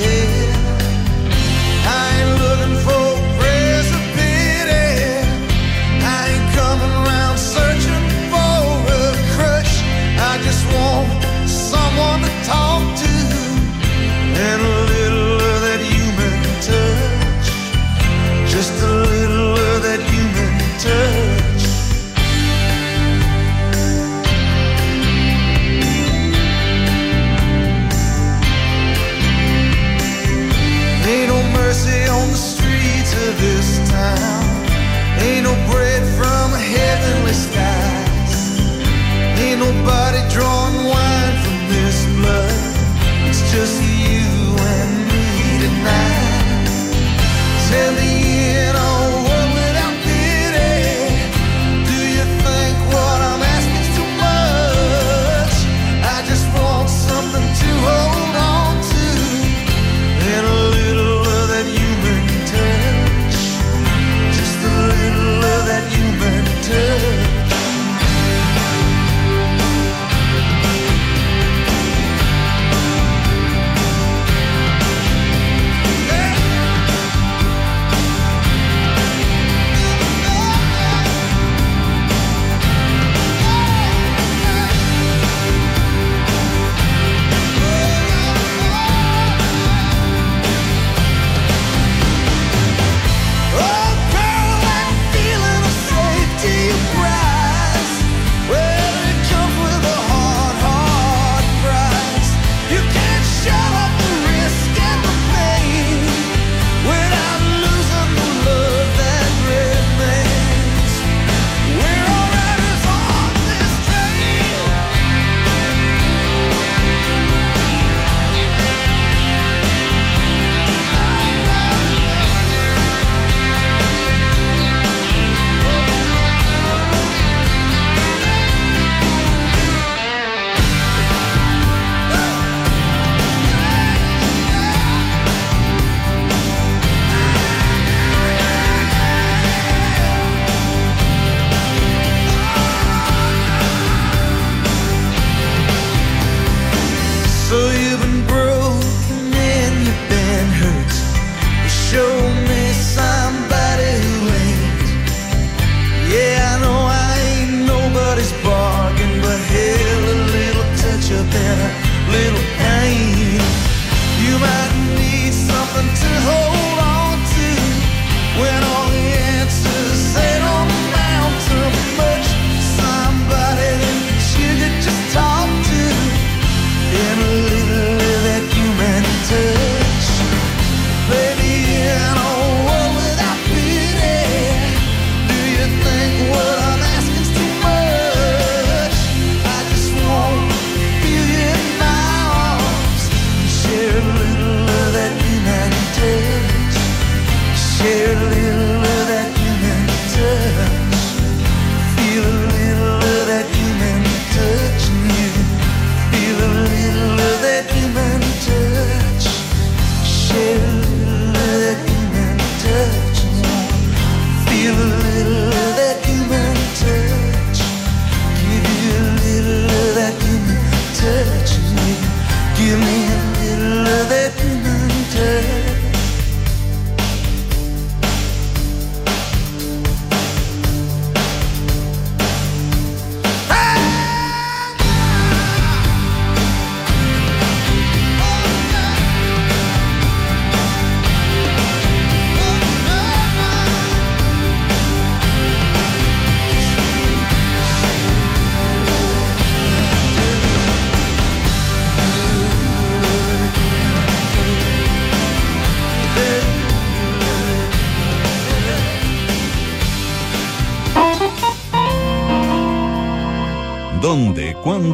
[0.00, 0.29] again.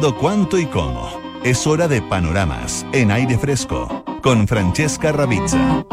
[0.01, 1.09] Cuánto y cómo?
[1.43, 5.85] Es hora de panoramas en aire fresco con Francesca Ravizza.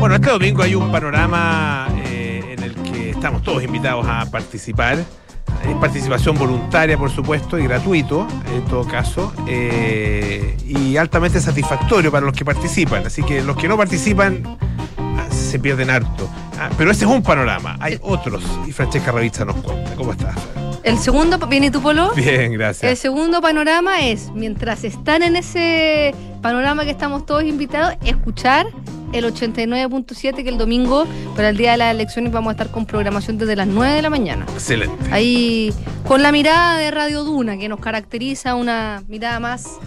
[0.00, 4.98] Bueno, este domingo hay un panorama eh, en el que estamos todos invitados a participar.
[4.98, 12.24] Es participación voluntaria, por supuesto, y gratuito, en todo caso, eh, y altamente satisfactorio para
[12.24, 13.06] los que participan.
[13.06, 14.56] Así que los que no participan
[14.98, 16.28] ah, se pierden harto.
[16.58, 17.76] Ah, pero ese es un panorama.
[17.80, 19.94] Hay otros, y Francesca Ravizza nos cuenta.
[19.94, 20.34] ¿Cómo estás?
[20.82, 22.12] El segundo, ¿viene tu polo?
[22.14, 22.98] Bien, El gracias.
[22.98, 28.66] segundo panorama es, mientras están en ese panorama que estamos todos invitados, escuchar
[29.12, 32.86] el 89.7 que el domingo, para el día de las elecciones, vamos a estar con
[32.86, 34.44] programación desde las 9 de la mañana.
[34.54, 35.12] Excelente.
[35.12, 35.72] Ahí,
[36.06, 39.78] con la mirada de Radio Duna, que nos caracteriza una mirada más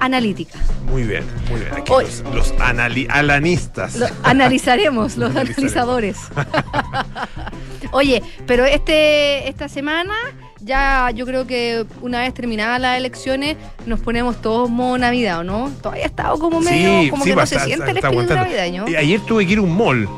[0.00, 0.58] analítica.
[0.90, 1.72] Muy bien, muy bien.
[1.74, 3.96] Aquí Hoy- los, los anali- alanistas.
[3.96, 6.16] Lo analizaremos, los analizadores.
[7.92, 10.14] Oye, pero este esta semana
[10.60, 13.56] ya yo creo que una vez terminadas las elecciones
[13.86, 15.70] nos ponemos todos modo Navidad, ¿o no?
[15.82, 18.44] Todavía ha estado como medio, como que no se siente el espíritu aguantando.
[18.44, 18.86] navideño.
[18.88, 20.08] Eh, Ayer tuve que ir a un mall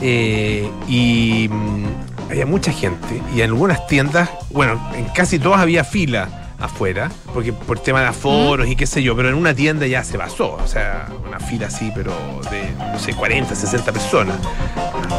[0.00, 5.82] eh, y mm, había mucha gente y en algunas tiendas, bueno, en casi todas había
[5.84, 9.86] fila afuera, porque por tema de aforos y qué sé yo, pero en una tienda
[9.86, 12.12] ya se basó, o sea, una fila así, pero
[12.50, 14.36] de, no sé, 40, 60 personas.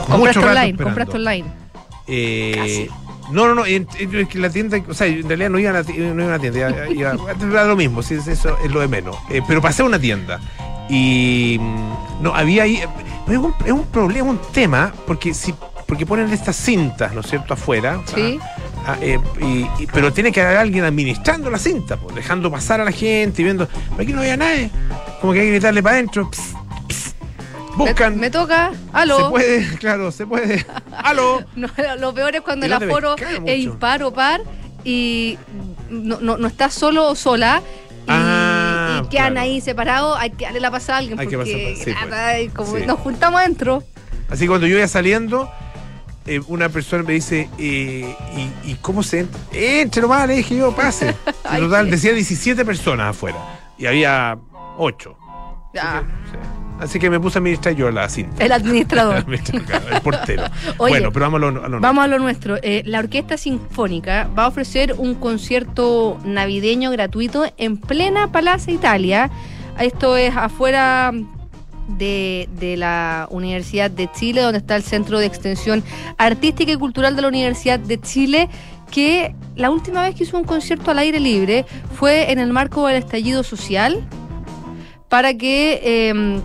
[0.10, 0.84] Compraste online, esperando.
[0.84, 1.45] compraste online.
[2.08, 2.89] Eh,
[3.32, 5.84] no, no, no, en, en- la tienda, o sea, en realidad no iba a, la
[5.84, 7.12] ti- no iba a una tienda, iba,
[7.51, 9.15] era lo mismo, sí, eso es lo de menos.
[9.29, 10.39] Eh, pero pasé a una tienda
[10.89, 12.77] y mm, no, había ahí,
[13.27, 15.53] es un, es un problema, un tema, porque si
[15.86, 18.01] porque ponen estas cintas, ¿no es cierto?, afuera.
[18.15, 18.39] Sí.
[18.41, 18.60] ah,
[19.02, 22.86] eh, y- y- pero tiene que haber alguien administrando la cinta, pues, dejando pasar a
[22.86, 23.67] la gente y viendo.
[23.67, 24.69] "Pero Aquí no había nadie.
[25.22, 26.30] Como que hay que gritarle para adentro.
[27.76, 28.15] Buscan.
[28.15, 28.72] Me, me toca.
[28.91, 29.17] Aló.
[29.17, 30.65] Se puede, claro, se puede.
[30.98, 31.43] ¡Aló!
[31.56, 31.67] No,
[32.00, 33.15] lo peor es cuando el aforo
[33.46, 34.41] es impar o par
[34.84, 35.38] y
[35.89, 37.62] no, no, no estás solo o sola.
[38.06, 39.39] Y, Ah, y quedan claro.
[39.48, 42.54] ahí separados, hay que darle la pasada a alguien Hay que porque pasar- sí, pues.
[42.54, 42.86] como Sí.
[42.86, 43.82] nos juntamos adentro.
[44.30, 45.50] Así que cuando yo iba saliendo,
[46.25, 48.15] eh, una persona me dice, eh,
[48.65, 49.39] ¿y, y cómo se entra?
[49.51, 51.15] Entre nomás, le dije yo, pase.
[51.51, 53.38] En total, decía 17 personas afuera.
[53.77, 54.38] Y había
[54.77, 55.17] 8.
[55.73, 56.03] Ya,
[56.79, 58.43] Así que me puse a administrar yo la cinta.
[58.43, 59.25] el administrador.
[59.91, 60.43] el portero.
[60.77, 62.57] Oye, bueno, pero vamos a lo, a lo Vamos a lo nuestro.
[62.62, 69.29] Eh, la Orquesta Sinfónica va a ofrecer un concierto navideño gratuito en plena Plaza Italia.
[69.79, 71.12] Esto es afuera
[71.88, 75.84] de, de la Universidad de Chile, donde está el Centro de Extensión
[76.17, 78.50] Artística y Cultural de la Universidad de Chile,
[78.91, 81.65] que la última vez que hizo un concierto al aire libre
[81.96, 84.08] fue en el marco del estallido social,
[85.10, 86.41] para que eh,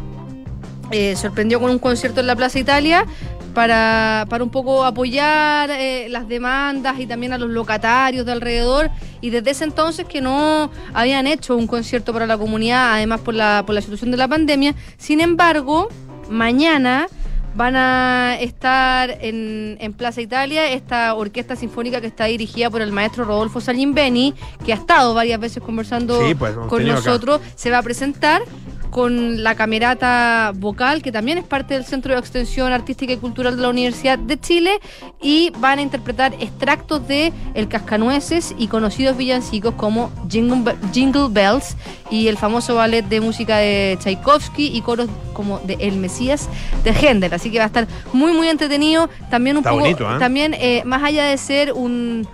[0.91, 3.05] eh, sorprendió con un concierto en la Plaza Italia
[3.55, 8.91] para, para un poco apoyar eh, las demandas y también a los locatarios de alrededor.
[9.21, 13.35] Y desde ese entonces que no habían hecho un concierto para la comunidad, además por
[13.35, 14.75] la, por la situación de la pandemia.
[14.97, 15.89] Sin embargo,
[16.31, 17.07] mañana
[17.55, 22.93] van a estar en, en Plaza Italia esta orquesta sinfónica que está dirigida por el
[22.93, 24.35] maestro Rodolfo Salimbeni,
[24.65, 26.93] que ha estado varias veces conversando Sí, pues, con acá.
[26.93, 27.41] nosotros.
[27.57, 28.43] Se va a presentar
[28.91, 33.57] con la camerata vocal, que también es parte del Centro de Extensión Artística y Cultural
[33.57, 34.81] de la Universidad de Chile,
[35.23, 41.29] y van a interpretar extractos de El Cascanueces y conocidos villancicos como Jingle, Be- Jingle
[41.31, 41.77] Bells
[42.11, 46.49] y el famoso ballet de música de Tchaikovsky y coros como de El Mesías
[46.85, 47.33] de Händel.
[47.35, 49.09] Así que va a estar muy, muy entretenido.
[49.31, 50.19] También un Está poco, bonito, ¿ah?
[50.19, 52.27] también eh, más allá de ser un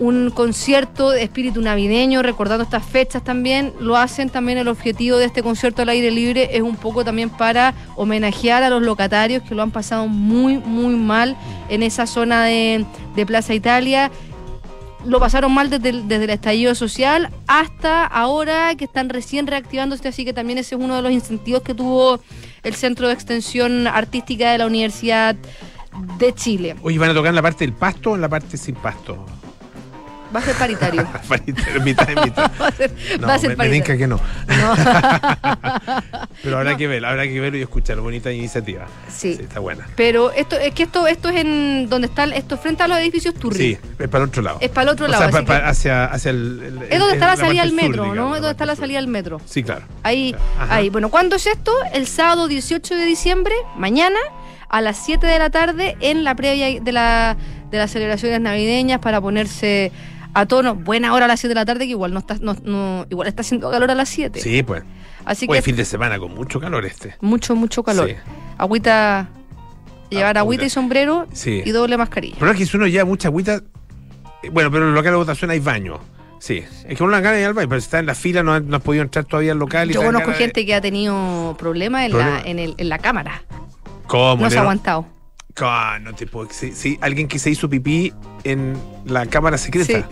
[0.00, 5.26] un concierto de espíritu navideño, recordando estas fechas también, lo hacen también el objetivo de
[5.26, 9.54] este concierto al aire libre es un poco también para homenajear a los locatarios que
[9.54, 11.36] lo han pasado muy, muy mal
[11.68, 12.84] en esa zona de,
[13.26, 14.10] Plaza Italia.
[15.04, 20.08] Lo pasaron mal desde el, desde el estallido social hasta ahora que están recién reactivándose,
[20.08, 22.20] así que también ese es uno de los incentivos que tuvo
[22.62, 25.36] el Centro de Extensión Artística de la Universidad
[26.18, 26.76] de Chile.
[26.82, 29.26] Oye, ¿van a tocar en la parte del pasto o en la parte sin pasto?
[30.34, 31.06] Va a ser paritario.
[31.28, 32.50] Paritario, mitad y mitad.
[32.60, 33.82] va a ser, No, va a ser me, me paritario.
[33.84, 34.16] tinca que no.
[34.16, 34.74] No.
[36.42, 36.76] Pero habrá No.
[36.76, 37.98] que ver, habrá que verlo y escuchar.
[38.00, 38.86] Bonita iniciativa.
[39.08, 39.36] Sí.
[39.40, 39.86] está buena.
[39.96, 42.98] Pero esto es que esto esto es en donde está esto es frente a los
[42.98, 43.58] edificios Turri.
[43.58, 44.58] Sí, es para el otro lado.
[44.60, 45.30] Es para el otro O lado.
[45.30, 48.34] sea, hacia, hacia el, el- es donde está la salida al metro, digamos, ¿no?
[48.36, 49.40] Es donde está la salida al metro.
[49.44, 49.82] Sí, claro.
[50.02, 50.34] Ahí,
[50.68, 50.88] ahí.
[50.90, 51.72] Bueno, ¿cuándo es esto?
[51.92, 54.18] El sábado 18 de diciembre, mañana,
[54.68, 57.36] a las 7 de la tarde, en la previa de, la,
[57.70, 59.90] de las celebraciones navideñas para ponerse
[60.34, 60.74] a tono.
[60.74, 63.28] Buena hora a las 7 de la tarde, que igual no está, no, no- igual
[63.28, 64.40] está haciendo calor a las 7.
[64.40, 64.82] Sí, pues.
[65.24, 67.14] Así Hoy que fin de semana con mucho calor este.
[67.20, 68.08] mucho, mucho calor.
[68.08, 68.14] Sí.
[68.58, 69.28] Agüita,
[70.08, 71.62] llevar Ah, agüita y sombrero Sí.
[71.64, 72.36] y doble mascarilla.
[72.38, 73.60] Pero es que si uno lleva mucha agüita,
[74.52, 75.98] Bueno, pero en el local de votación hay baño.
[76.38, 78.42] Sí, es que uno la gana ir al baño, pero si está en la fila
[78.42, 79.90] no, ha- no has podido entrar todavía al local.
[79.90, 82.40] y Yo conozco de- gente que ha tenido problemas en, Problema.
[82.42, 83.42] la, en, el- en la cámara.
[84.06, 84.42] ¿Cómo?
[84.44, 85.04] No se ha aguantado.
[85.60, 86.48] Ah, no te puedo.
[86.50, 88.12] Sí, sí, alguien que se hizo pipí
[88.44, 89.98] en la cámara secreta.
[90.00, 90.04] Sí.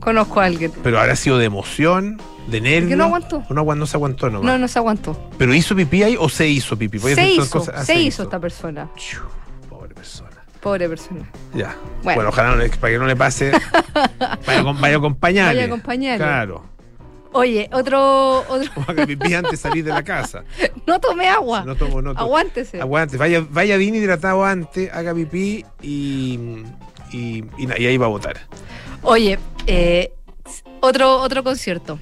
[0.00, 0.72] Conozco a alguien.
[0.82, 2.96] Pero habrá sido de emoción, de nervio.
[2.96, 3.44] no aguantó.
[3.50, 4.46] No, aguantó, no se aguantó nomás.
[4.46, 5.30] No, no se aguantó.
[5.38, 6.98] ¿Pero hizo pipí ahí o se hizo pipí?
[6.98, 8.88] Porque Se hizo, cosas- ah, se hizo esta persona.
[8.96, 9.20] Chiu,
[9.68, 10.30] Pobre persona.
[10.60, 11.28] Pobre persona.
[11.54, 11.76] Ya.
[12.02, 12.28] Bueno, Bueno.
[12.30, 13.52] ojalá no para que no le pase.
[14.46, 15.52] vaya, vaya a acompañarle.
[15.54, 16.18] Vaya a acompañarle.
[16.24, 16.64] Claro.
[17.32, 18.70] Oye, otro, otro.
[19.06, 20.44] Pipí antes de salir de la casa.
[20.86, 21.64] No tome agua.
[21.64, 22.20] No tomo, no tomo.
[22.20, 22.80] Aguántese.
[22.80, 26.64] Aguante, vaya, vaya bien hidratado antes, haga pipí y,
[27.12, 28.40] y, y ahí va a votar.
[29.02, 30.12] Oye, eh,
[30.80, 31.98] otro, otro concierto.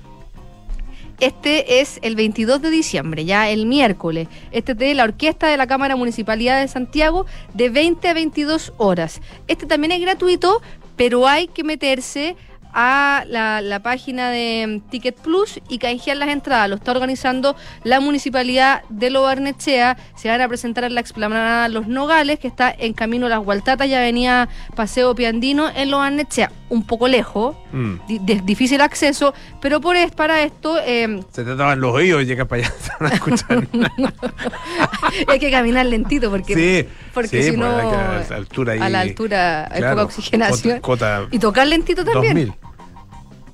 [1.21, 4.29] Este es el 22 de diciembre, ya el miércoles.
[4.53, 8.73] Este es de la Orquesta de la Cámara Municipalidad de Santiago de 20 a 22
[8.79, 9.21] horas.
[9.47, 10.63] Este también es gratuito,
[10.97, 12.37] pero hay que meterse
[12.73, 16.69] a la, la página de mm, Ticket Plus y canjear las entradas.
[16.69, 19.97] Lo está organizando la Municipalidad de Lo Barnechea.
[20.17, 23.41] Se van a presentar en la explanada Los Nogales, que está en camino a Las
[23.41, 26.51] Gualtatas y Avenida Paseo Piandino en Lo Barnechea.
[26.69, 27.95] Un poco lejos, Mm.
[28.09, 32.23] di- de difícil acceso, pero por es, para esto eh, Se te tapan los oídos
[32.23, 33.69] y llegas para allá a escuchar
[35.29, 38.81] hay que caminar lentito porque, sí, porque sí, si pues, no, a la altura ahí,
[38.81, 40.81] a la altura hay poca oxigenación.
[40.81, 42.35] Cota, Y tocar lentito también.
[42.35, 42.55] 2000.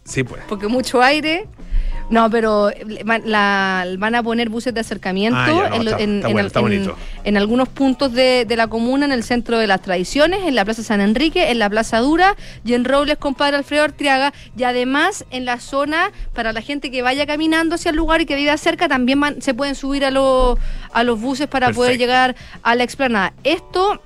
[0.05, 0.43] Sí, pues.
[0.49, 1.49] porque mucho aire.
[2.09, 2.71] No, pero
[3.05, 6.29] van, la- van a poner buses de acercamiento Ah, no, en, lo- está- en- está
[6.29, 6.97] en bueno, al- está en- bonito.
[7.25, 10.65] en algunos puntos de, de la comuna, en el centro de las tradiciones, en la
[10.65, 14.33] Plaza San Enrique, en la Plaza Dura y en Robles, compadre Alfredo Artriaga.
[14.57, 18.27] Y además en la zona, para la gente que vaya caminando hacia el lugar y
[18.27, 20.59] que viva cerca, también van- se pueden subir a, los
[20.93, 23.33] a los buses para poder llegar a la explanada.
[23.43, 24.01] Esto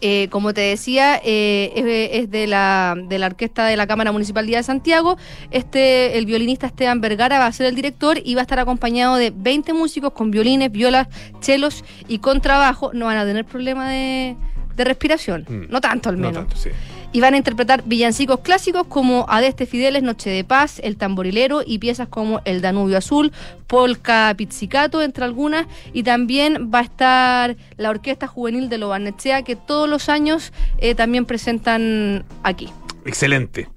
[0.00, 1.72] eh, como te decía, eh,
[2.12, 5.16] es, es de, la, de la orquesta de la Cámara Municipalidad de Santiago.
[5.50, 9.16] Este, el violinista Esteban Vergara va a ser el director y va a estar acompañado
[9.16, 11.08] de 20 músicos con violines, violas,
[11.40, 12.90] chelos y contrabajo.
[12.94, 14.36] No van a tener problema de,
[14.76, 15.62] de respiración, Mm.
[15.70, 16.46] no tanto al No menos.
[16.46, 16.70] tanto, sí.
[17.10, 21.78] Y van a interpretar villancicos clásicos como Adeste Fideles, Noche de Paz, El Tamborilero y
[21.78, 23.32] piezas como El Danubio Azul,
[23.66, 25.66] Polka Pizzicato, entre algunas.
[25.94, 30.94] Y también va a estar la Orquesta Juvenil de Lobarnechea, que todos los años eh,
[30.94, 32.68] también presentan aquí.
[33.06, 33.68] Excelente.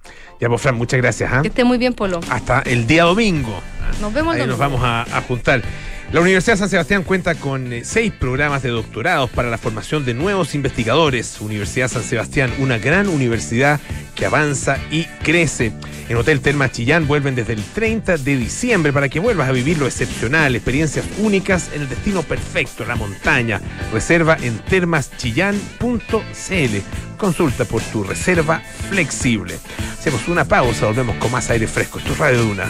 [0.42, 1.32] Ya, pues, Fran, muchas gracias.
[1.32, 1.42] ¿ah?
[1.42, 2.20] Que esté muy bien, Polo.
[2.30, 3.62] Hasta el día domingo.
[4.02, 5.62] Nos vemos Ahí nos vamos a, a juntar.
[6.12, 10.14] La Universidad San Sebastián cuenta con eh, seis programas de doctorados para la formación de
[10.14, 11.40] nuevos investigadores.
[11.40, 13.80] Universidad San Sebastián, una gran universidad
[14.14, 15.72] que avanza y crece.
[16.10, 19.78] En Hotel Termas Chillán vuelven desde el 30 de diciembre para que vuelvas a vivir
[19.78, 23.62] lo excepcional, experiencias únicas en el destino perfecto, la montaña.
[23.94, 25.58] Reserva en termaschillán.cl.
[27.18, 29.58] Consulta por tu reserva flexible.
[29.98, 32.00] Hacemos una pausa, volvemos con más aire fresco.
[32.00, 32.68] Esto es Radio Duna.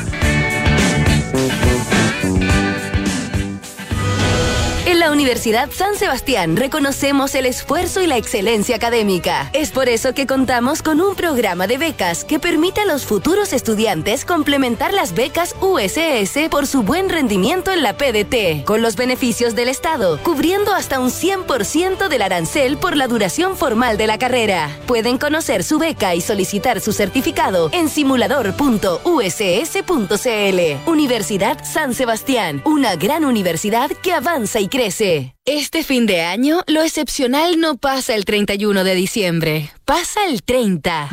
[5.12, 9.50] Universidad San Sebastián reconocemos el esfuerzo y la excelencia académica.
[9.52, 13.52] Es por eso que contamos con un programa de becas que permite a los futuros
[13.52, 19.54] estudiantes complementar las becas USS por su buen rendimiento en la PDT, con los beneficios
[19.54, 24.80] del Estado, cubriendo hasta un 100% del arancel por la duración formal de la carrera.
[24.88, 30.90] Pueden conocer su beca y solicitar su certificado en simulador.uss.cl.
[30.90, 35.01] Universidad San Sebastián, una gran universidad que avanza y crece.
[35.46, 41.10] Este fin de año, lo excepcional no pasa el 31 de diciembre, pasa el 30.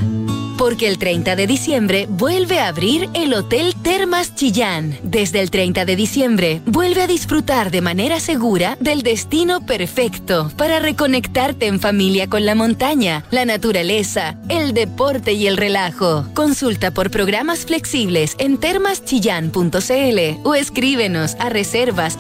[0.58, 4.98] Porque el 30 de diciembre vuelve a abrir el Hotel Termas Chillán.
[5.04, 10.80] Desde el 30 de diciembre, vuelve a disfrutar de manera segura del destino perfecto para
[10.80, 16.26] reconectarte en familia con la montaña, la naturaleza, el deporte y el relajo.
[16.34, 22.18] Consulta por programas flexibles en termaschillán.cl o escríbenos a reservas.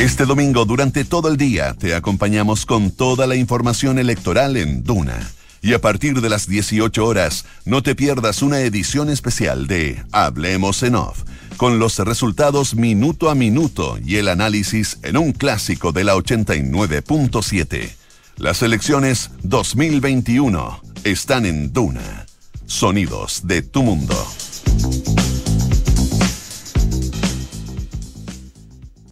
[0.00, 5.30] Este domingo durante todo el día te acompañamos con toda la información electoral en Duna.
[5.60, 10.82] Y a partir de las 18 horas, no te pierdas una edición especial de Hablemos
[10.84, 11.24] en Off,
[11.58, 17.90] con los resultados minuto a minuto y el análisis en un clásico de la 89.7.
[18.38, 22.24] Las elecciones 2021 están en Duna.
[22.64, 24.16] Sonidos de tu mundo.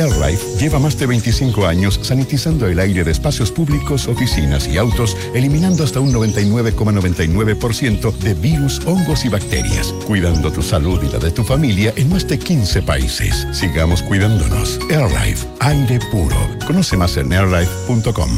[0.00, 5.16] AirLife lleva más de 25 años sanitizando el aire de espacios públicos, oficinas y autos,
[5.34, 11.30] eliminando hasta un 99,99% de virus, hongos y bacterias, cuidando tu salud y la de
[11.30, 13.46] tu familia en más de 15 países.
[13.52, 14.78] Sigamos cuidándonos.
[14.90, 16.36] AirLife, aire puro.
[16.66, 18.30] Conoce más en airlife.com.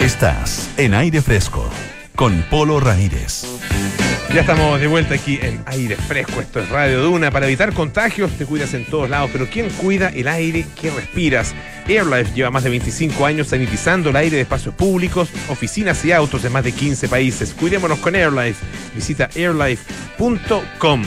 [0.00, 1.64] Estás en aire fresco
[2.16, 3.44] con Polo Ramírez.
[4.32, 6.40] Ya estamos de vuelta aquí en aire fresco.
[6.40, 7.32] Esto es Radio Duna.
[7.32, 9.30] Para evitar contagios, te cuidas en todos lados.
[9.32, 11.52] Pero ¿quién cuida el aire que respiras?
[11.88, 16.44] AirLife lleva más de 25 años sanitizando el aire de espacios públicos, oficinas y autos
[16.44, 17.52] de más de 15 países.
[17.54, 18.64] Cuidémonos con AirLife.
[18.94, 21.02] Visita airlife.com.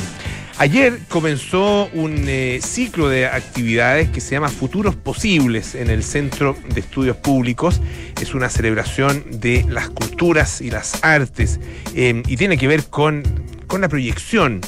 [0.60, 6.56] Ayer comenzó un eh, ciclo de actividades que se llama Futuros Posibles en el Centro
[6.74, 7.82] de Estudios Públicos.
[8.22, 11.60] Es una celebración de las culturas y las artes
[11.96, 13.24] eh, y tiene que ver con,
[13.68, 14.62] con la proyección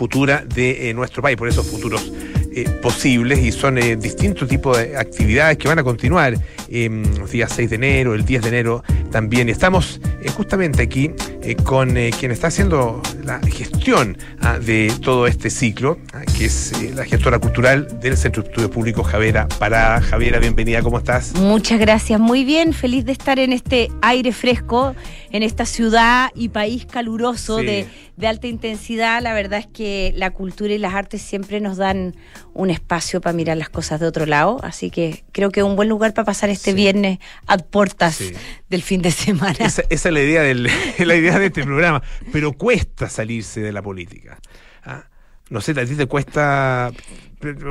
[0.00, 2.10] futura de eh, nuestro país, por eso futuros
[2.54, 6.34] eh, posibles y son distintos tipos de actividades que van a continuar
[6.70, 6.88] eh,
[7.18, 9.50] los días 6 de enero, el 10 de enero también.
[9.50, 10.00] Estamos
[10.34, 11.10] justamente aquí
[11.42, 16.44] eh, con eh, quien está haciendo la gestión ah, de todo este ciclo, ah, que
[16.46, 20.00] es eh, la gestora cultural del Centro de Estudios Públicos, Javera Parada.
[20.00, 21.32] Javiera, bienvenida, ¿cómo estás?
[21.34, 24.94] Muchas gracias, muy bien, feliz de estar en este aire fresco,
[25.30, 27.66] en esta ciudad y país caluroso Sí.
[27.66, 27.86] de,
[28.16, 29.22] de alta intensidad.
[29.22, 32.16] La verdad es que la cultura y las artes siempre nos dan
[32.52, 35.76] un espacio para mirar las cosas de otro lado, así que creo que es un
[35.76, 36.76] buen lugar para pasar este Sí.
[36.76, 38.32] viernes a puertas Sí.
[38.68, 39.56] del fin de semana.
[39.60, 40.64] Esa, esa es la idea, del,
[40.98, 42.02] la idea de este programa,
[42.32, 44.38] pero cuesta salirse de la política.
[44.84, 45.04] Ah,
[45.50, 46.90] No sé, a ti te cuesta,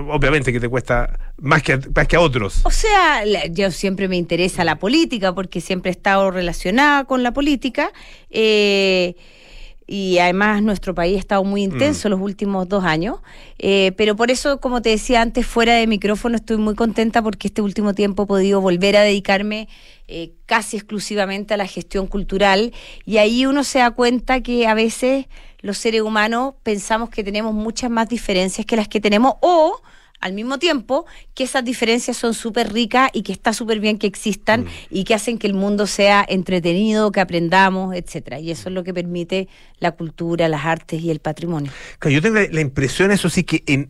[0.10, 2.60] obviamente que te cuesta más que más que a otros.
[2.66, 7.32] O sea, yo siempre me interesa la política porque siempre he estado relacionada con la
[7.32, 7.92] política.
[8.30, 9.16] eh,
[9.92, 13.18] y además nuestro país ha estado muy intenso los últimos dos años.
[13.58, 17.48] eh, pero por eso, como te decía antes, fuera de micrófono, estoy muy contenta porque
[17.48, 19.68] este último tiempo he podido volver a dedicarme
[20.08, 22.72] eh, casi exclusivamente a la gestión cultural.
[23.04, 25.26] Y ahí uno se da cuenta que a veces
[25.62, 29.82] los seres humanos pensamos que tenemos muchas más diferencias que las que tenemos o
[30.22, 34.08] al mismo tiempo que esas diferencias son súper ricas y que está súper bien que
[34.08, 38.40] existan y que hacen que el mundo sea entretenido, que aprendamos, etcétera.
[38.40, 39.48] Y eso es lo que permite
[39.80, 41.72] la cultura, las artes y el patrimonio.
[42.00, 43.90] Claro, yo tengo la, la impresión, eso sí, que en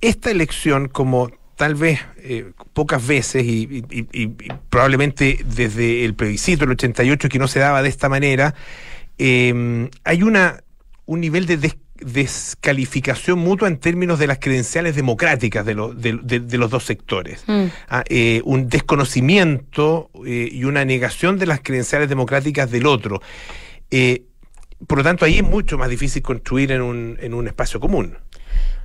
[0.00, 4.28] esta elección, como tal vez eh, pocas veces y, y- y- y
[4.70, 8.54] probablemente desde el plebiscito del 88 que no se daba de esta manera,
[9.18, 10.62] eh, hay una
[11.06, 16.18] un nivel de des- descalificación mutua en términos de las credenciales democráticas de, lo- de-
[16.22, 17.44] de- de los dos sectores.
[17.46, 17.64] Mm.
[17.88, 23.20] Ah, eh, un desconocimiento eh, y una negación de las credenciales democráticas del otro.
[23.90, 24.22] Eh,
[24.86, 28.16] por lo tanto, ahí es mucho más difícil construir en un, en un espacio común.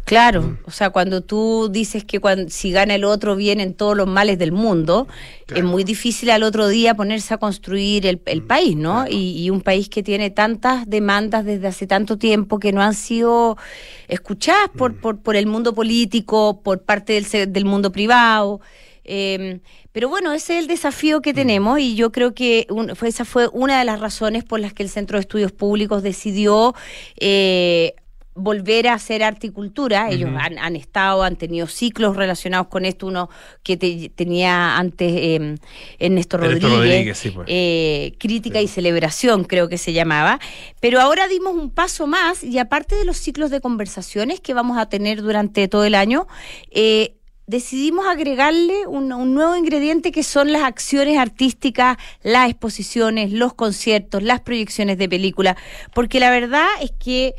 [0.05, 4.37] Claro, o sea, cuando tú dices que si gana el otro vienen todos los males
[4.37, 5.07] del mundo,
[5.47, 5.63] Claro.
[5.63, 9.05] es muy difícil al otro día ponerse a construir el, el país, ¿no?
[9.09, 12.93] Y, y un país que tiene tantas demandas desde hace tanto tiempo que no han
[12.93, 13.57] sido
[14.07, 18.61] escuchadas por, por, por el mundo político, por parte del, del mundo privado.
[19.05, 19.59] Eh,
[19.91, 23.23] pero bueno, ese es el desafío que tenemos y yo creo que un- fue, esa
[23.25, 26.73] fue una de las razones por las que el Centro de Estudios Públicos decidió
[27.19, 27.93] eh,
[28.35, 30.11] volver a hacer arte y cultura.
[30.11, 30.39] Ellos Ujú.
[30.39, 33.29] han, han estado, han tenido ciclos relacionados con esto, uno
[33.63, 35.55] que te- tenía antes eh,
[35.97, 37.47] Ernesto Ernesto Rodríguez, Rodríguez, sí, pues.
[37.49, 40.39] eh, crítica y celebración creo que se llamaba,
[40.81, 44.77] pero ahora dimos un paso más y aparte de los ciclos de conversaciones que vamos
[44.77, 46.27] a tener durante todo el año,
[46.71, 47.15] eh,
[47.47, 54.23] decidimos agregarle un, un nuevo ingrediente que son las acciones artísticas, las exposiciones, los conciertos,
[54.23, 55.55] las proyecciones de películas,
[55.93, 57.35] porque la verdad es que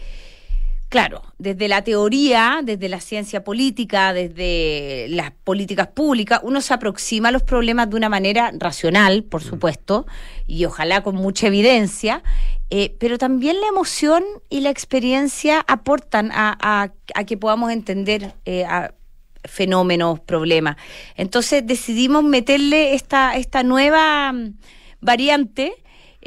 [0.96, 7.28] Claro, desde la teoría, desde la ciencia política, desde las políticas públicas, uno se aproxima
[7.28, 10.06] a los problemas de una manera racional, por supuesto,
[10.46, 12.22] y ojalá con mucha evidencia,
[12.70, 18.32] eh, pero también la emoción y la experiencia aportan a, a- a que podamos entender
[18.46, 18.94] eh, a
[19.44, 20.76] fenómenos, problemas.
[21.14, 24.54] Entonces decidimos meterle esta, esta nueva mm,
[25.02, 25.74] variante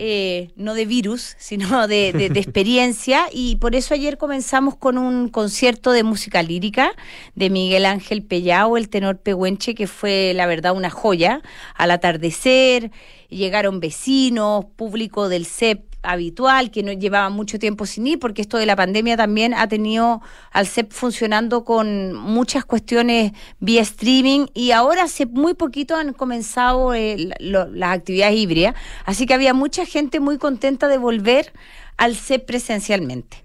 [0.01, 3.25] eh, no de virus, sino de, experiencia.
[3.33, 6.93] Y por eso ayer comenzamos con un concierto de música lírica
[7.35, 11.41] de Miguel Ángel Pellao, el tenor pehuenche, que fue la verdad una joya.
[11.75, 12.91] Al atardecer
[13.27, 18.57] llegaron vecinos, público del CEP habitual, que no llevaba mucho tiempo sin ir, porque esto
[18.57, 20.21] de la pandemia también ha tenido
[20.51, 26.93] al CEP funcionando con muchas cuestiones vía streaming y ahora hace muy poquito han comenzado
[26.93, 28.75] eh, las actividades híbridas,
[29.05, 31.51] así que había mucha gente muy contenta de volver
[31.97, 33.37] al CEP presencialmente.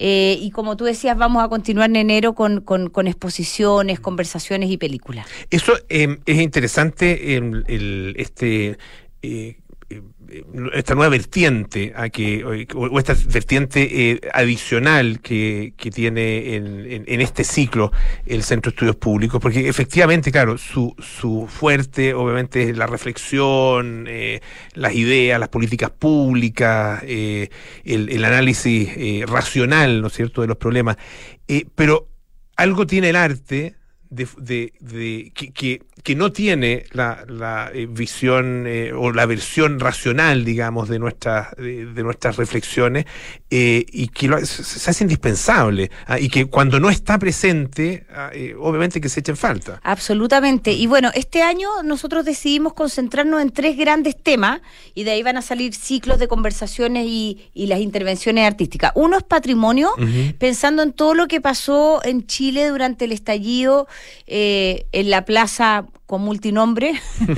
[0.00, 4.76] Eh, y como tú decías, vamos a continuar en enero con, con- exposiciones, conversaciones y
[4.76, 5.26] películas.
[5.50, 8.78] Eso eh, es interesante, el, el- este,
[9.22, 9.58] eh,
[10.74, 17.04] esta nueva vertiente a que, o, esta vertiente eh, adicional que, que tiene en, en-
[17.06, 17.92] en este ciclo
[18.26, 24.04] el Centro de Estudios Públicos, porque efectivamente, claro, su, su fuerte obviamente es la reflexión,
[24.08, 24.40] eh,
[24.74, 27.48] las ideas, las políticas públicas, eh,
[27.84, 28.90] el, el análisis
[29.26, 30.96] racional, ¿no es cierto?, de los problemas.
[31.74, 32.08] Pero
[32.56, 33.74] algo tiene el arte
[34.10, 39.26] de, de- de- que, que- que no tiene la, la, eh, visión eh, o la
[39.26, 43.04] versión racional, digamos, de nuestras de, de nuestras reflexiones
[43.50, 48.06] eh, y que lo- se, se hace indispensable ah, y que cuando no está presente,
[48.14, 49.80] ah, obviamente que se echa en falta.
[49.82, 50.72] Absolutamente.
[50.72, 54.60] Y bueno, este año nosotros decidimos concentrarnos en tres grandes temas
[54.94, 58.92] y de ahí van a salir ciclos de conversaciones y, y las intervenciones artísticas.
[58.94, 59.90] Uno es patrimonio,
[60.38, 63.88] pensando en todo lo que pasó en Chile durante el estallido
[64.26, 66.94] eh, en la plaza con multinombre,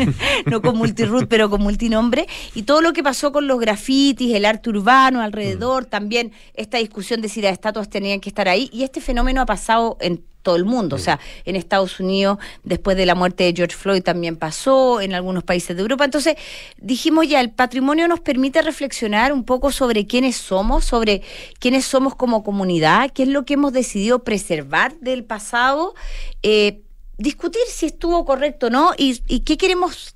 [0.46, 4.44] no con multirut, pero con multinombre, y todo lo que pasó con los grafitis, el
[4.44, 8.84] arte urbano alrededor, también esta discusión de si las estatuas tenían que estar ahí, y
[8.84, 13.06] este fenómeno ha pasado en todo el mundo, o sea, en Estados Unidos, después de
[13.06, 16.36] la muerte de George Floyd también pasó, en algunos países de Europa, entonces
[16.78, 21.22] dijimos ya, el patrimonio nos permite reflexionar un poco sobre quiénes somos, sobre
[21.58, 25.94] quiénes somos como comunidad, qué es lo que hemos decidido preservar del pasado,
[26.42, 26.82] eh,
[27.18, 30.14] discutir si estuvo correcto o no y, y qué queremos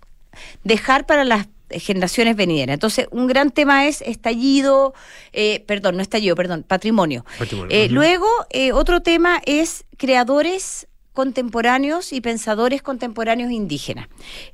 [0.64, 2.74] dejar para las generaciones venideras.
[2.74, 4.94] Entonces, un gran tema es estallido,
[5.32, 7.24] eh, perdón, no estallido, perdón, patrimonio.
[7.38, 7.88] Patrimonio, Eh.
[7.88, 14.08] Luego, eh, otro tema es creadores contemporáneos y pensadores contemporáneos indígenas.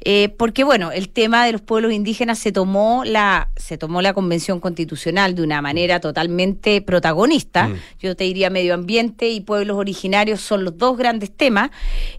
[0.05, 4.13] Eh, porque bueno, el tema de los pueblos indígenas se tomó la, se tomó la
[4.13, 7.69] convención constitucional de una manera totalmente protagonista.
[7.69, 7.77] Mm.
[8.01, 11.71] Yo te diría medio ambiente y pueblos originarios son los dos grandes temas,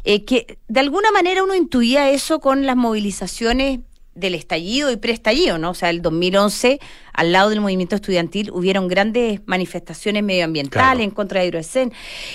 [0.04, 3.80] eh, que de alguna manera uno intuía eso con las movilizaciones
[4.14, 5.70] del estallido y preestallido, ¿no?
[5.72, 6.80] O sea, el 2011,
[7.14, 11.02] al lado del movimiento estudiantil, hubieron grandes manifestaciones medioambientales Claro.
[11.02, 11.94] en contra de Hidroesen.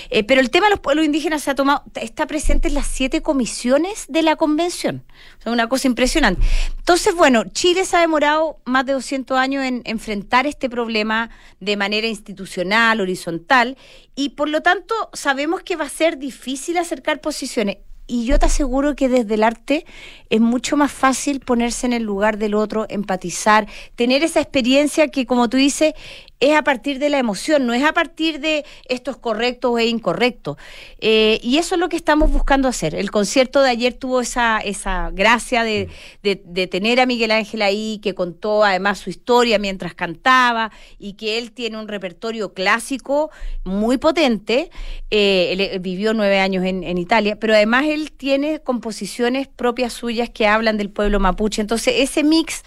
[0.09, 2.87] Eh, pero el tema de los pueblos indígenas se ha tomado, está presente en las
[2.87, 5.03] siete comisiones de la convención.
[5.39, 6.41] O sea, una cosa impresionante.
[6.77, 11.77] Entonces, bueno, Chile se ha demorado más de 200 años en enfrentar este problema de
[11.77, 13.77] manera institucional, horizontal,
[14.15, 17.77] y por lo tanto sabemos que va a ser difícil acercar posiciones.
[18.07, 19.85] Y yo te aseguro que desde el arte
[20.29, 25.25] es mucho más fácil ponerse en el lugar del otro, empatizar, tener esa experiencia que,
[25.25, 25.93] como tú dices,
[26.39, 29.79] es a partir de la emoción, no es a partir de esto es correcto o
[29.79, 30.55] es incorrecto.
[30.99, 32.93] Eh, y eso es lo que estamos buscando hacer.
[32.93, 35.89] El concierto de ayer tuvo esa, esa gracia de,
[36.23, 41.13] de- de tener a Miguel Ángel ahí, que contó además su historia mientras cantaba y
[41.13, 43.31] que él tiene un repertorio clásico
[43.63, 44.69] muy potente.
[45.09, 49.93] Eh, él, eh, vivió nueve años en, en Italia, pero además él tiene composiciones propias
[49.93, 51.61] suyas que hablan del pueblo mapuche.
[51.61, 52.63] Entonces, ese mix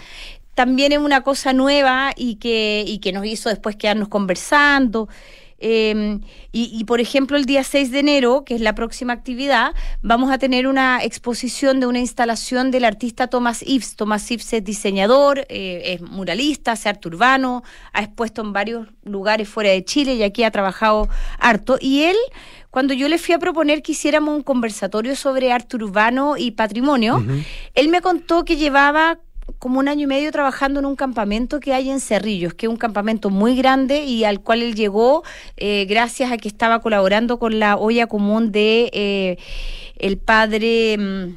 [0.54, 5.08] también es una cosa nueva y que, y que nos hizo después quedarnos conversando.
[5.60, 6.18] Eh,
[6.52, 10.30] y, y, por ejemplo, el día 6 de enero, que es la próxima actividad, vamos
[10.30, 13.96] a tener una exposición de una instalación del artista Thomas Ives.
[13.96, 19.48] Thomas Ives es diseñador, eh, es muralista, hace arte urbano, ha expuesto en varios lugares
[19.48, 21.08] fuera de Chile y aquí ha trabajado
[21.38, 21.78] harto.
[21.80, 22.16] Y él,
[22.70, 27.24] cuando yo le fui a proponer que hiciéramos un conversatorio sobre arte urbano y patrimonio,
[27.74, 29.18] él me contó que llevaba
[29.58, 32.70] como un año y medio trabajando en un campamento que hay en Cerrillos, que es
[32.70, 35.22] un campamento muy grande y al cual él llegó
[35.56, 39.38] eh, gracias a que estaba colaborando con la olla común de eh,
[39.98, 41.36] el padre mm,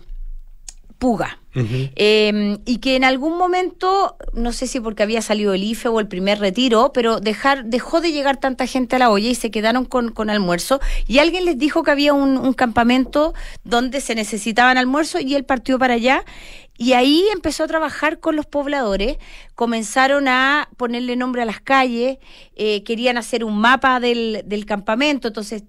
[1.03, 1.42] Puga.
[1.55, 5.99] Eh, y que en algún momento, no sé si porque había salido el IFE o
[5.99, 9.51] el primer retiro, pero dejar, dejó de llegar tanta gente a la olla y se
[9.51, 10.79] quedaron con, con almuerzo.
[11.07, 13.33] Y alguien les dijo que había un, un campamento
[13.63, 16.25] donde se necesitaban almuerzo y él partió para allá.
[16.75, 19.17] Y ahí empezó a trabajar con los pobladores,
[19.53, 22.17] comenzaron a ponerle nombre a las calles,
[22.55, 25.65] eh, querían hacer un mapa del, del campamento, entonces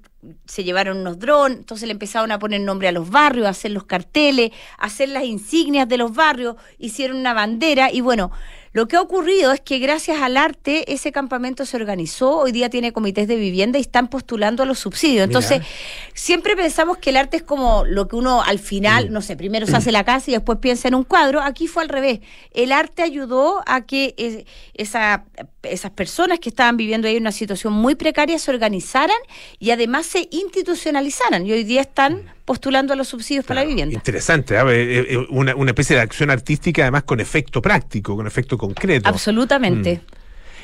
[0.47, 3.71] se llevaron unos drones, entonces le empezaron a poner nombre a los barrios, a hacer
[3.71, 8.31] los carteles, a hacer las insignias de los barrios, hicieron una bandera y bueno,
[8.75, 12.69] lo que ha ocurrido es que gracias al arte ese campamento se organizó, hoy día
[12.69, 15.25] tiene comités de vivienda y están postulando a los subsidios.
[15.25, 15.71] Entonces, Mira.
[16.13, 19.65] siempre pensamos que el arte es como lo que uno al final, no sé, primero
[19.69, 22.19] se hace la casa y después piensa en un cuadro, aquí fue al revés.
[22.51, 24.45] El arte ayudó a que eh,
[24.75, 25.25] esa,
[25.63, 29.17] esas personas que estaban viviendo ahí en una situación muy precaria se organizaran
[29.61, 33.95] y además se institucionalizaran y hoy día están postulando a los subsidios para la vivienda.
[33.95, 34.65] Interesante, ¿ah?
[34.69, 39.09] Eh, eh, una, una especie de acción artística además con efecto práctico, con efecto concreto.
[39.09, 40.01] Absolutamente.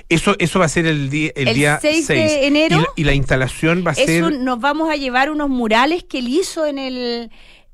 [0.08, 2.38] Eso, eso va a ser el, día el, El día 6 de 6.
[2.42, 2.76] enero.
[2.76, 4.38] Y la, y la instalación va a Es ser.
[4.40, 7.30] nos vamos a llevar unos murales que él hizo en el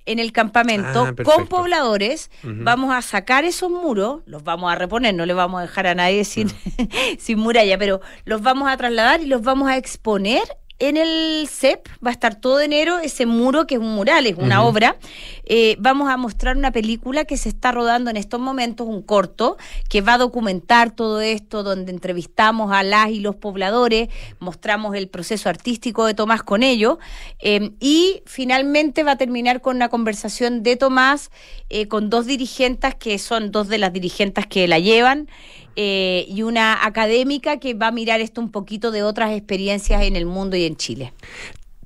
[0.09, 5.13] en el campamento Ah, con pobladores, vamos a sacar esos muros, los vamos a reponer,
[5.15, 6.49] no le vamos a dejar a nadie sin,
[7.19, 10.43] sin muralla, pero los vamos a trasladar y los vamos a exponer
[10.79, 14.37] en el CEP, va a estar todo enero ese muro que es un mural, es
[14.37, 14.97] una obra.
[15.45, 19.57] Eh, vamos a mostrar una película que se está rodando en estos momentos, un corto,
[19.89, 24.09] que va a documentar todo esto, donde entrevistamos a las y los pobladores,
[24.39, 26.99] mostramos el proceso artístico de Tomás con ellos,
[27.39, 31.31] eh, y finalmente va a terminar con una conversación de Tomás
[31.71, 35.29] eh, con dos dirigentes que son dos de las dirigentes que la llevan.
[35.77, 40.17] Eh, y una académica que va a mirar esto un poquito de otras experiencias en
[40.17, 41.13] el mundo y en Chile.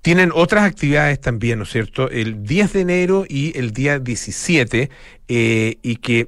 [0.02, 2.08] Tienen otras actividades también, ¿no es cierto?
[2.08, 4.88] El 10 de enero y el día 17,
[5.28, 6.26] eh, y que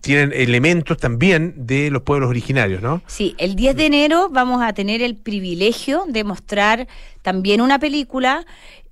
[0.00, 3.02] tienen elementos también de los pueblos originarios, ¿no?
[3.06, 6.88] Sí, el 10 de enero vamos a tener el privilegio de mostrar
[7.22, 8.44] también una película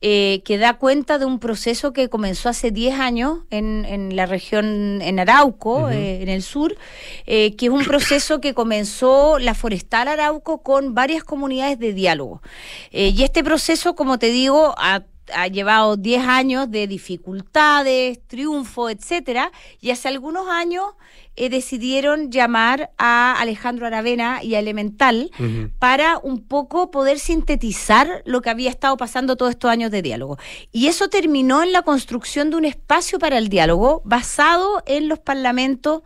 [0.04, 4.26] eh, que da cuenta de un proceso que comenzó hace 10 años en, en la
[4.26, 6.76] región, en Arauco, eh, en el sur,
[7.26, 12.42] eh, que es un proceso que comenzó la Forestal Arauco con varias comunidades de diálogo.
[12.90, 15.04] Y este proceso, como te digo, ha
[15.34, 20.84] ha llevado 10 años de dificultades, triunfo, etcétera, y hace algunos años
[21.34, 25.30] eh, decidieron llamar a Alejandro Aravena y a Elemental
[25.78, 30.38] para un poco poder sintetizar lo que había estado pasando todos estos años de diálogo.
[30.72, 35.20] Y eso terminó en la construcción de un espacio para el diálogo basado en los
[35.20, 36.02] parlamentos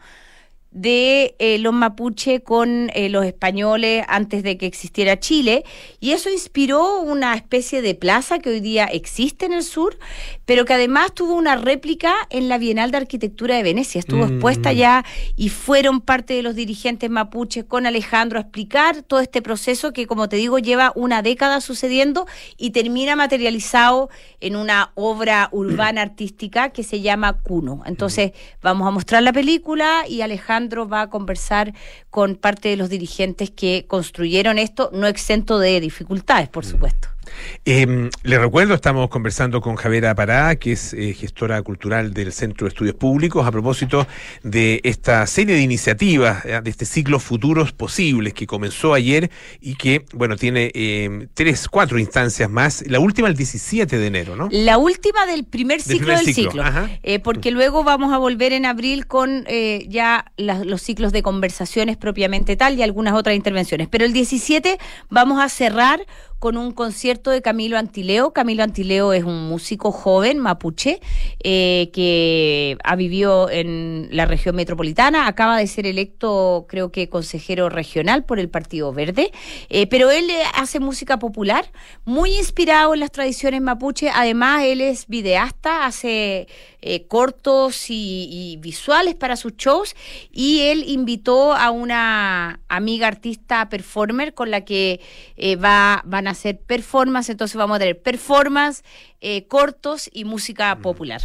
[0.77, 5.65] de eh, los mapuche con eh, los españoles antes de que existiera Chile.
[6.01, 9.97] Y eso inspiró una especie de plaza que hoy día existe en el sur
[10.45, 13.99] pero que además tuvo una réplica en la Bienal de Arquitectura de Venecia.
[13.99, 14.33] Estuvo Mm.
[14.33, 15.05] expuesta ya
[15.35, 20.07] y fueron parte de los dirigentes mapuches con Alejandro a explicar todo este proceso que
[20.07, 24.09] como te digo lleva una década sucediendo y termina materializado
[24.41, 27.83] en una obra urbana artística que se llama Cuno.
[27.85, 31.73] Entonces vamos a mostrar la película y Alejandro va a conversar
[32.11, 37.16] con parte de los dirigentes que construyeron esto, no exento de dificultades, por supuesto.
[37.65, 42.65] Eh, le recuerdo, estamos conversando con Javiera Pará, que es eh, gestora cultural del Centro
[42.67, 44.07] de Estudios Públicos, a propósito
[44.43, 49.31] de esta serie de iniciativas, eh, de este ciclo Futuros Posibles, que comenzó ayer
[49.61, 52.85] y que, bueno, tiene eh, tres, cuatro instancias más.
[52.87, 54.49] La última el 17 de enero, ¿no?
[54.51, 56.63] La última del primer ciclo del ciclo,
[57.03, 61.23] eh, porque luego vamos a volver en abril con eh, ya las- los ciclos de
[61.23, 63.89] conversaciones propiamente tal y algunas otras intervenciones.
[63.89, 64.79] Pero el 17
[65.11, 66.01] vamos a cerrar
[66.39, 68.33] con un concierto de Camilo Antileo.
[68.33, 71.01] Camilo Antileo es un músico joven mapuche
[71.43, 77.69] eh, que ha vivido en la región metropolitana, acaba de ser electo creo que consejero
[77.69, 79.31] regional por el Partido Verde,
[79.69, 81.71] eh, pero él eh, hace música popular,
[82.05, 86.49] muy inspirado en las tradiciones mapuche, además él es videasta, hace
[86.87, 89.97] eh, cortos y, y visuales para sus shows
[90.33, 95.01] y él invitó a una amiga artista performer con la que
[95.37, 98.83] eh, va, van a hacer performance, entonces vamos a tener performance,
[99.21, 101.23] eh, cortos y música popular.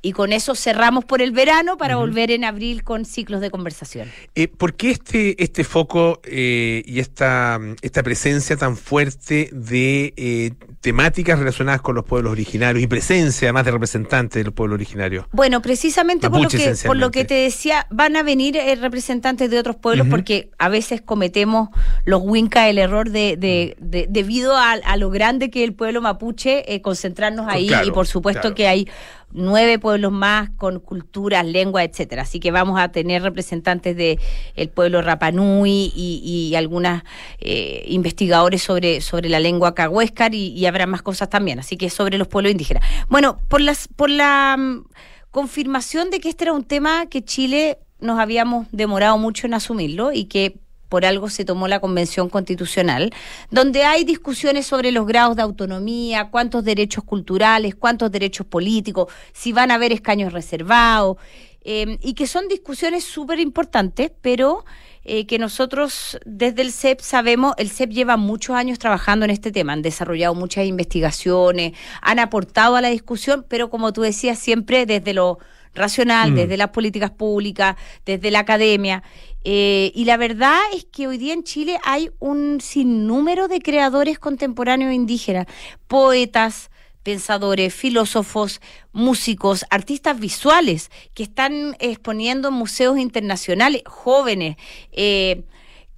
[0.00, 4.08] Y con eso cerramos por el verano para volver en abril con ciclos de conversación.
[4.36, 10.52] Eh, ¿Por qué este, este foco eh, y esta, esta presencia tan fuerte de eh,
[10.80, 15.26] temáticas relacionadas con los pueblos originarios y presencia además de representantes de los pueblos originarios?
[15.32, 19.50] Bueno, precisamente por lo, que, por lo que te decía, van a venir eh, representantes
[19.50, 21.68] de otros pueblos porque a veces cometemos
[22.04, 23.90] los Winca el error de, de- Mm.
[23.90, 27.66] de- debido a, a lo grande que es el pueblo mapuche, eh, concentrarnos Con- ahí
[27.68, 28.54] claro, y por supuesto claro.
[28.54, 28.88] que hay
[29.32, 32.22] nueve pueblos más con culturas, lenguas, etcétera.
[32.22, 34.18] Así que vamos a tener representantes de
[34.56, 37.04] el pueblo Rapanui y, y algunas
[37.38, 41.58] eh, investigadores sobre, sobre la lengua cahuéscar y, y habrá más cosas también.
[41.58, 42.82] Así que sobre los pueblos indígenas.
[43.08, 44.84] Bueno, por las por la mm,
[45.30, 50.12] confirmación de que este era un tema que Chile nos habíamos demorado mucho en asumirlo
[50.12, 50.58] y que
[50.88, 53.12] por algo se tomó la Convención Constitucional,
[53.50, 59.52] donde hay discusiones sobre los grados de autonomía, cuántos derechos culturales, cuántos derechos políticos, si
[59.52, 61.16] van a haber escaños reservados,
[61.62, 64.64] eh, y que son discusiones súper importantes, pero
[65.04, 69.52] eh, que nosotros desde el CEP sabemos, el CEP lleva muchos años trabajando en este
[69.52, 74.86] tema, han desarrollado muchas investigaciones, han aportado a la discusión, pero como tú decías, siempre
[74.86, 75.38] desde lo
[75.74, 76.34] racional, Mm.
[76.34, 79.02] desde las políticas públicas, desde la academia.
[79.44, 84.18] Eh, y la verdad es que hoy día en Chile hay un sinnúmero de creadores
[84.18, 85.46] contemporáneos indígenas,
[85.86, 86.70] poetas,
[87.02, 88.60] pensadores, filósofos,
[88.92, 94.56] músicos, artistas visuales que están exponiendo en museos internacionales, jóvenes.
[94.92, 95.44] eh,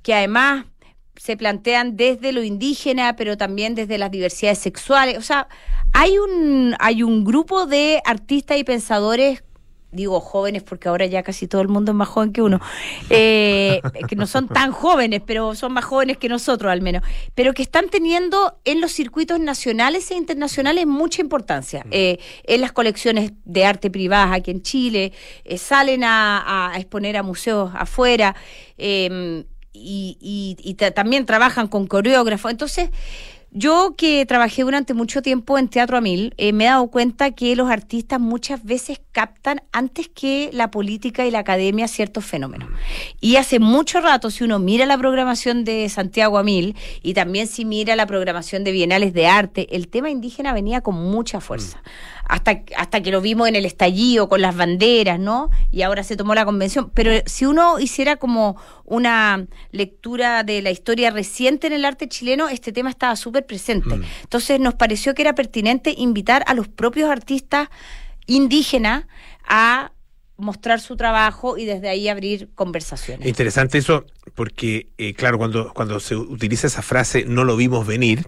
[0.03, 0.65] que además
[1.17, 5.19] se plantean desde lo indígena, pero también desde las diversidades sexuales.
[5.19, 5.49] O sea,
[5.93, 9.43] hay un, hay un grupo de artistas y pensadores
[9.93, 12.61] digo jóvenes porque ahora ya casi todo el mundo es más joven que uno,
[13.11, 17.03] eh, que no son tan jóvenes, pero son más jóvenes que nosotros al menos,
[17.35, 21.85] pero que están teniendo en los circuitos nacionales e internacionales mucha importancia.
[21.91, 25.13] Eh, en las colecciones de arte privadas aquí en Chile,
[25.45, 28.35] eh, salen a, a exponer a museos afuera.
[28.79, 32.51] eh, y, y- y ta- también trabajan con coreógrafos.
[32.51, 32.91] Entonces,
[33.53, 37.33] yo que trabajé durante mucho tiempo en Teatro a Mil, eh, me he dado cuenta
[37.33, 42.69] que los artistas muchas veces captan antes que la política y la academia ciertos fenómenos.
[43.21, 47.49] Y hace mucho rato, si uno mira la programación de Santiago a Mil y también
[47.49, 51.83] si mira la programación de Bienales de Arte, el tema indígena venía con mucha fuerza.
[52.31, 55.51] Hasta, hasta que lo vimos en el estallido con las banderas, ¿no?
[55.73, 56.91] Y ahora se tomó la convención.
[56.95, 62.49] Pero si uno hiciera como una lectura de la historia reciente en el arte chileno,
[62.49, 63.97] este tema estaba súper presente.
[64.23, 67.69] Entonces nos pareció que era pertinente invitar a los propios artistas
[68.27, 69.07] indígenas
[69.47, 69.93] a
[70.41, 73.29] mostrar su trabajo y desde ahí abrir conversaciones.
[73.29, 78.27] Interesante eso, porque, eh, claro, cuando, cuando se utiliza esa frase, no lo vimos venir,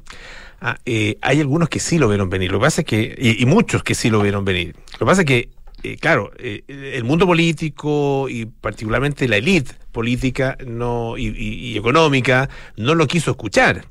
[0.63, 2.51] ah, eh, hay algunos que sí lo vieron venir.
[2.53, 4.75] Lo que pasa es que, y, y muchos que sí lo vieron venir.
[4.93, 5.49] Lo que pasa es que,
[5.83, 11.77] eh, claro, eh, el mundo político y particularmente la élite política no, y, y- y
[11.77, 13.85] económica no lo quiso escuchar.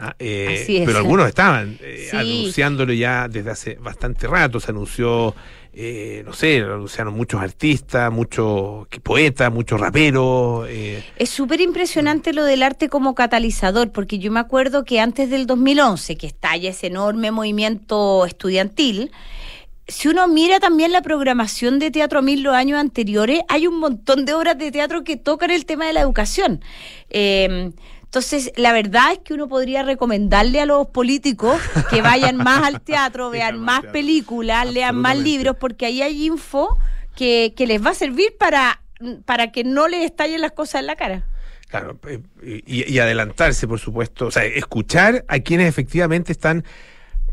[0.00, 0.86] Ah, eh, Así es.
[0.86, 2.16] pero algunos estaban eh, Sí.
[2.16, 4.60] anunciándolo ya desde hace bastante rato.
[4.60, 5.34] Se anunció,
[5.80, 10.66] eh, no sé, anunciaron muchos artistas, muchos poetas, muchos raperos.
[10.68, 15.30] eh, Es súper impresionante lo del arte como catalizador, porque yo me acuerdo que antes
[15.30, 19.12] del 2011, que estalla ese enorme movimiento estudiantil,
[19.86, 24.24] si uno mira también la programación de Teatro Mil los años anteriores, hay un montón
[24.24, 26.60] de obras de teatro que tocan el tema de la educación.
[27.08, 27.70] Eh,
[28.08, 32.80] entonces, la verdad es que uno podría recomendarle a los políticos que vayan más al
[32.80, 36.78] teatro, Vean más películas, lean más libros, porque ahí hay info
[37.14, 38.80] que, que les va a servir para,
[39.26, 41.26] para que no les estallen las cosas en la cara.
[41.68, 42.22] Claro, eh,
[42.64, 46.64] y, y adelantarse, por supuesto, o sea, escuchar a quienes efectivamente están,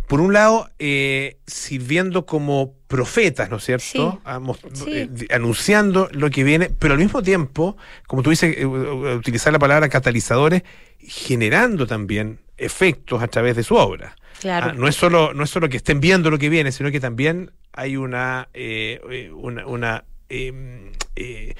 [0.07, 3.83] por un lado, eh, sirviendo como profetas, ¿no es cierto?
[3.85, 4.19] Sí.
[4.25, 4.39] Ah,
[4.73, 4.91] Sí.
[4.93, 7.75] eh, anunciando lo que viene, pero al mismo tiempo,
[8.07, 10.63] como tú dices, eh, utilizar la palabra catalizadores,
[10.99, 14.15] generando también efectos a través de su obra.
[14.41, 14.67] Claro.
[14.71, 16.99] Ah, no es solo no es solo que estén viendo lo que viene, sino que
[16.99, 21.53] también hay una eh, eh, una, una, eh,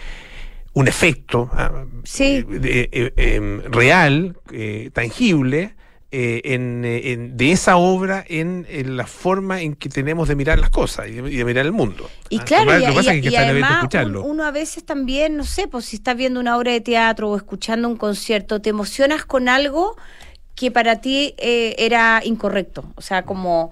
[0.73, 2.45] un efecto ah, Sí.
[2.51, 5.74] eh, real, eh, tangible.
[6.18, 10.36] Eh, en, eh, en- de esa obra en, en la forma en que tenemos de
[10.36, 12.09] mirar las cosas y de, y de mirar el mundo.
[12.30, 12.84] Y Ah, claro, y,
[13.22, 16.39] que es y- además un- uno a veces también, no sé, pues si estás viendo
[16.39, 19.95] una obra de teatro o escuchando un concierto, te emocionas con algo
[20.55, 22.86] que para ti eh, era incorrecto.
[22.95, 23.72] O sea, como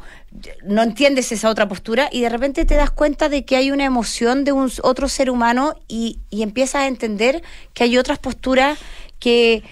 [0.66, 3.86] no entiendes esa otra postura y de repente te das cuenta de que hay una
[3.86, 7.42] emoción de un otro ser humano y, y empiezas a entender
[7.74, 8.78] que hay otras posturas
[9.20, 9.64] que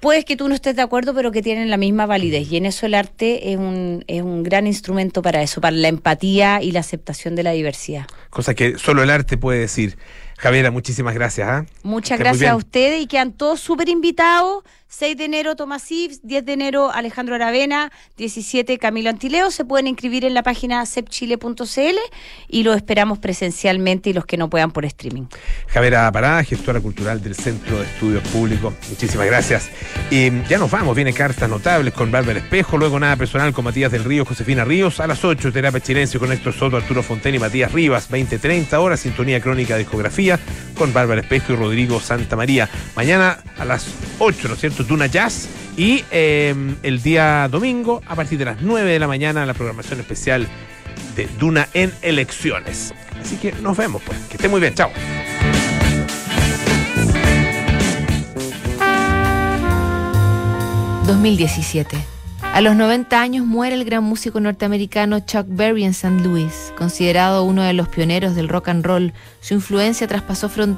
[0.00, 2.50] puedes que tú no estés de acuerdo, pero que tienen la misma validez.
[2.50, 5.88] Y en eso el arte es un, es un gran instrumento para eso, para la
[5.88, 8.06] empatía y la aceptación de la diversidad.
[8.30, 9.96] Cosa que solo el arte puede decir.
[10.38, 11.48] Javiera, muchísimas gracias.
[11.48, 11.66] ¿ah?
[11.82, 14.62] Muchas gracias a ustedes y quedan todos súper invitados.
[14.90, 19.50] 6 de enero Tomás Ives, 10 de enero Alejandro Aravena, 17 Camilo Antileo.
[19.50, 21.98] Se pueden inscribir en la página cepchile.cl
[22.48, 25.26] y los esperamos presencialmente y los que no puedan por streaming.
[25.66, 28.72] Javiera Parada, gestora cultural del Centro de Estudios Públicos.
[28.88, 29.68] Muchísimas gracias.
[30.10, 33.92] Y ya nos vamos, viene Cartas Notables con Bárbara Espejo, luego Nada Personal con Matías
[33.92, 37.38] del Río, Josefina Ríos, a las 8 Terapia Chilense con Héctor Soto, Arturo Fonten y
[37.38, 40.40] Matías Rivas, 20-30 horas, Sintonía Crónica Discografía
[40.78, 42.70] con Bárbara Espejo y Rodrigo Santa María.
[42.96, 43.86] Mañana a las
[44.18, 44.77] 8, ¿no es cierto?
[44.86, 45.48] Duna Jazz.
[45.76, 50.00] Y eh, el día domingo, a partir de las 9 de la mañana, la programación
[50.00, 50.46] especial
[51.16, 52.92] de Duna en elecciones.
[53.20, 54.18] Así que nos vemos, pues.
[54.28, 54.74] Que esté muy bien.
[54.74, 54.90] Chao.
[61.06, 61.86] ...2017.
[62.52, 66.22] A los 90 años muere el gran músico norteamericano Chuck Berry en St.
[66.22, 69.12] Louis, considerado uno de los pioneros del rock and roll.
[69.40, 70.76] Su influencia traspasó fronteras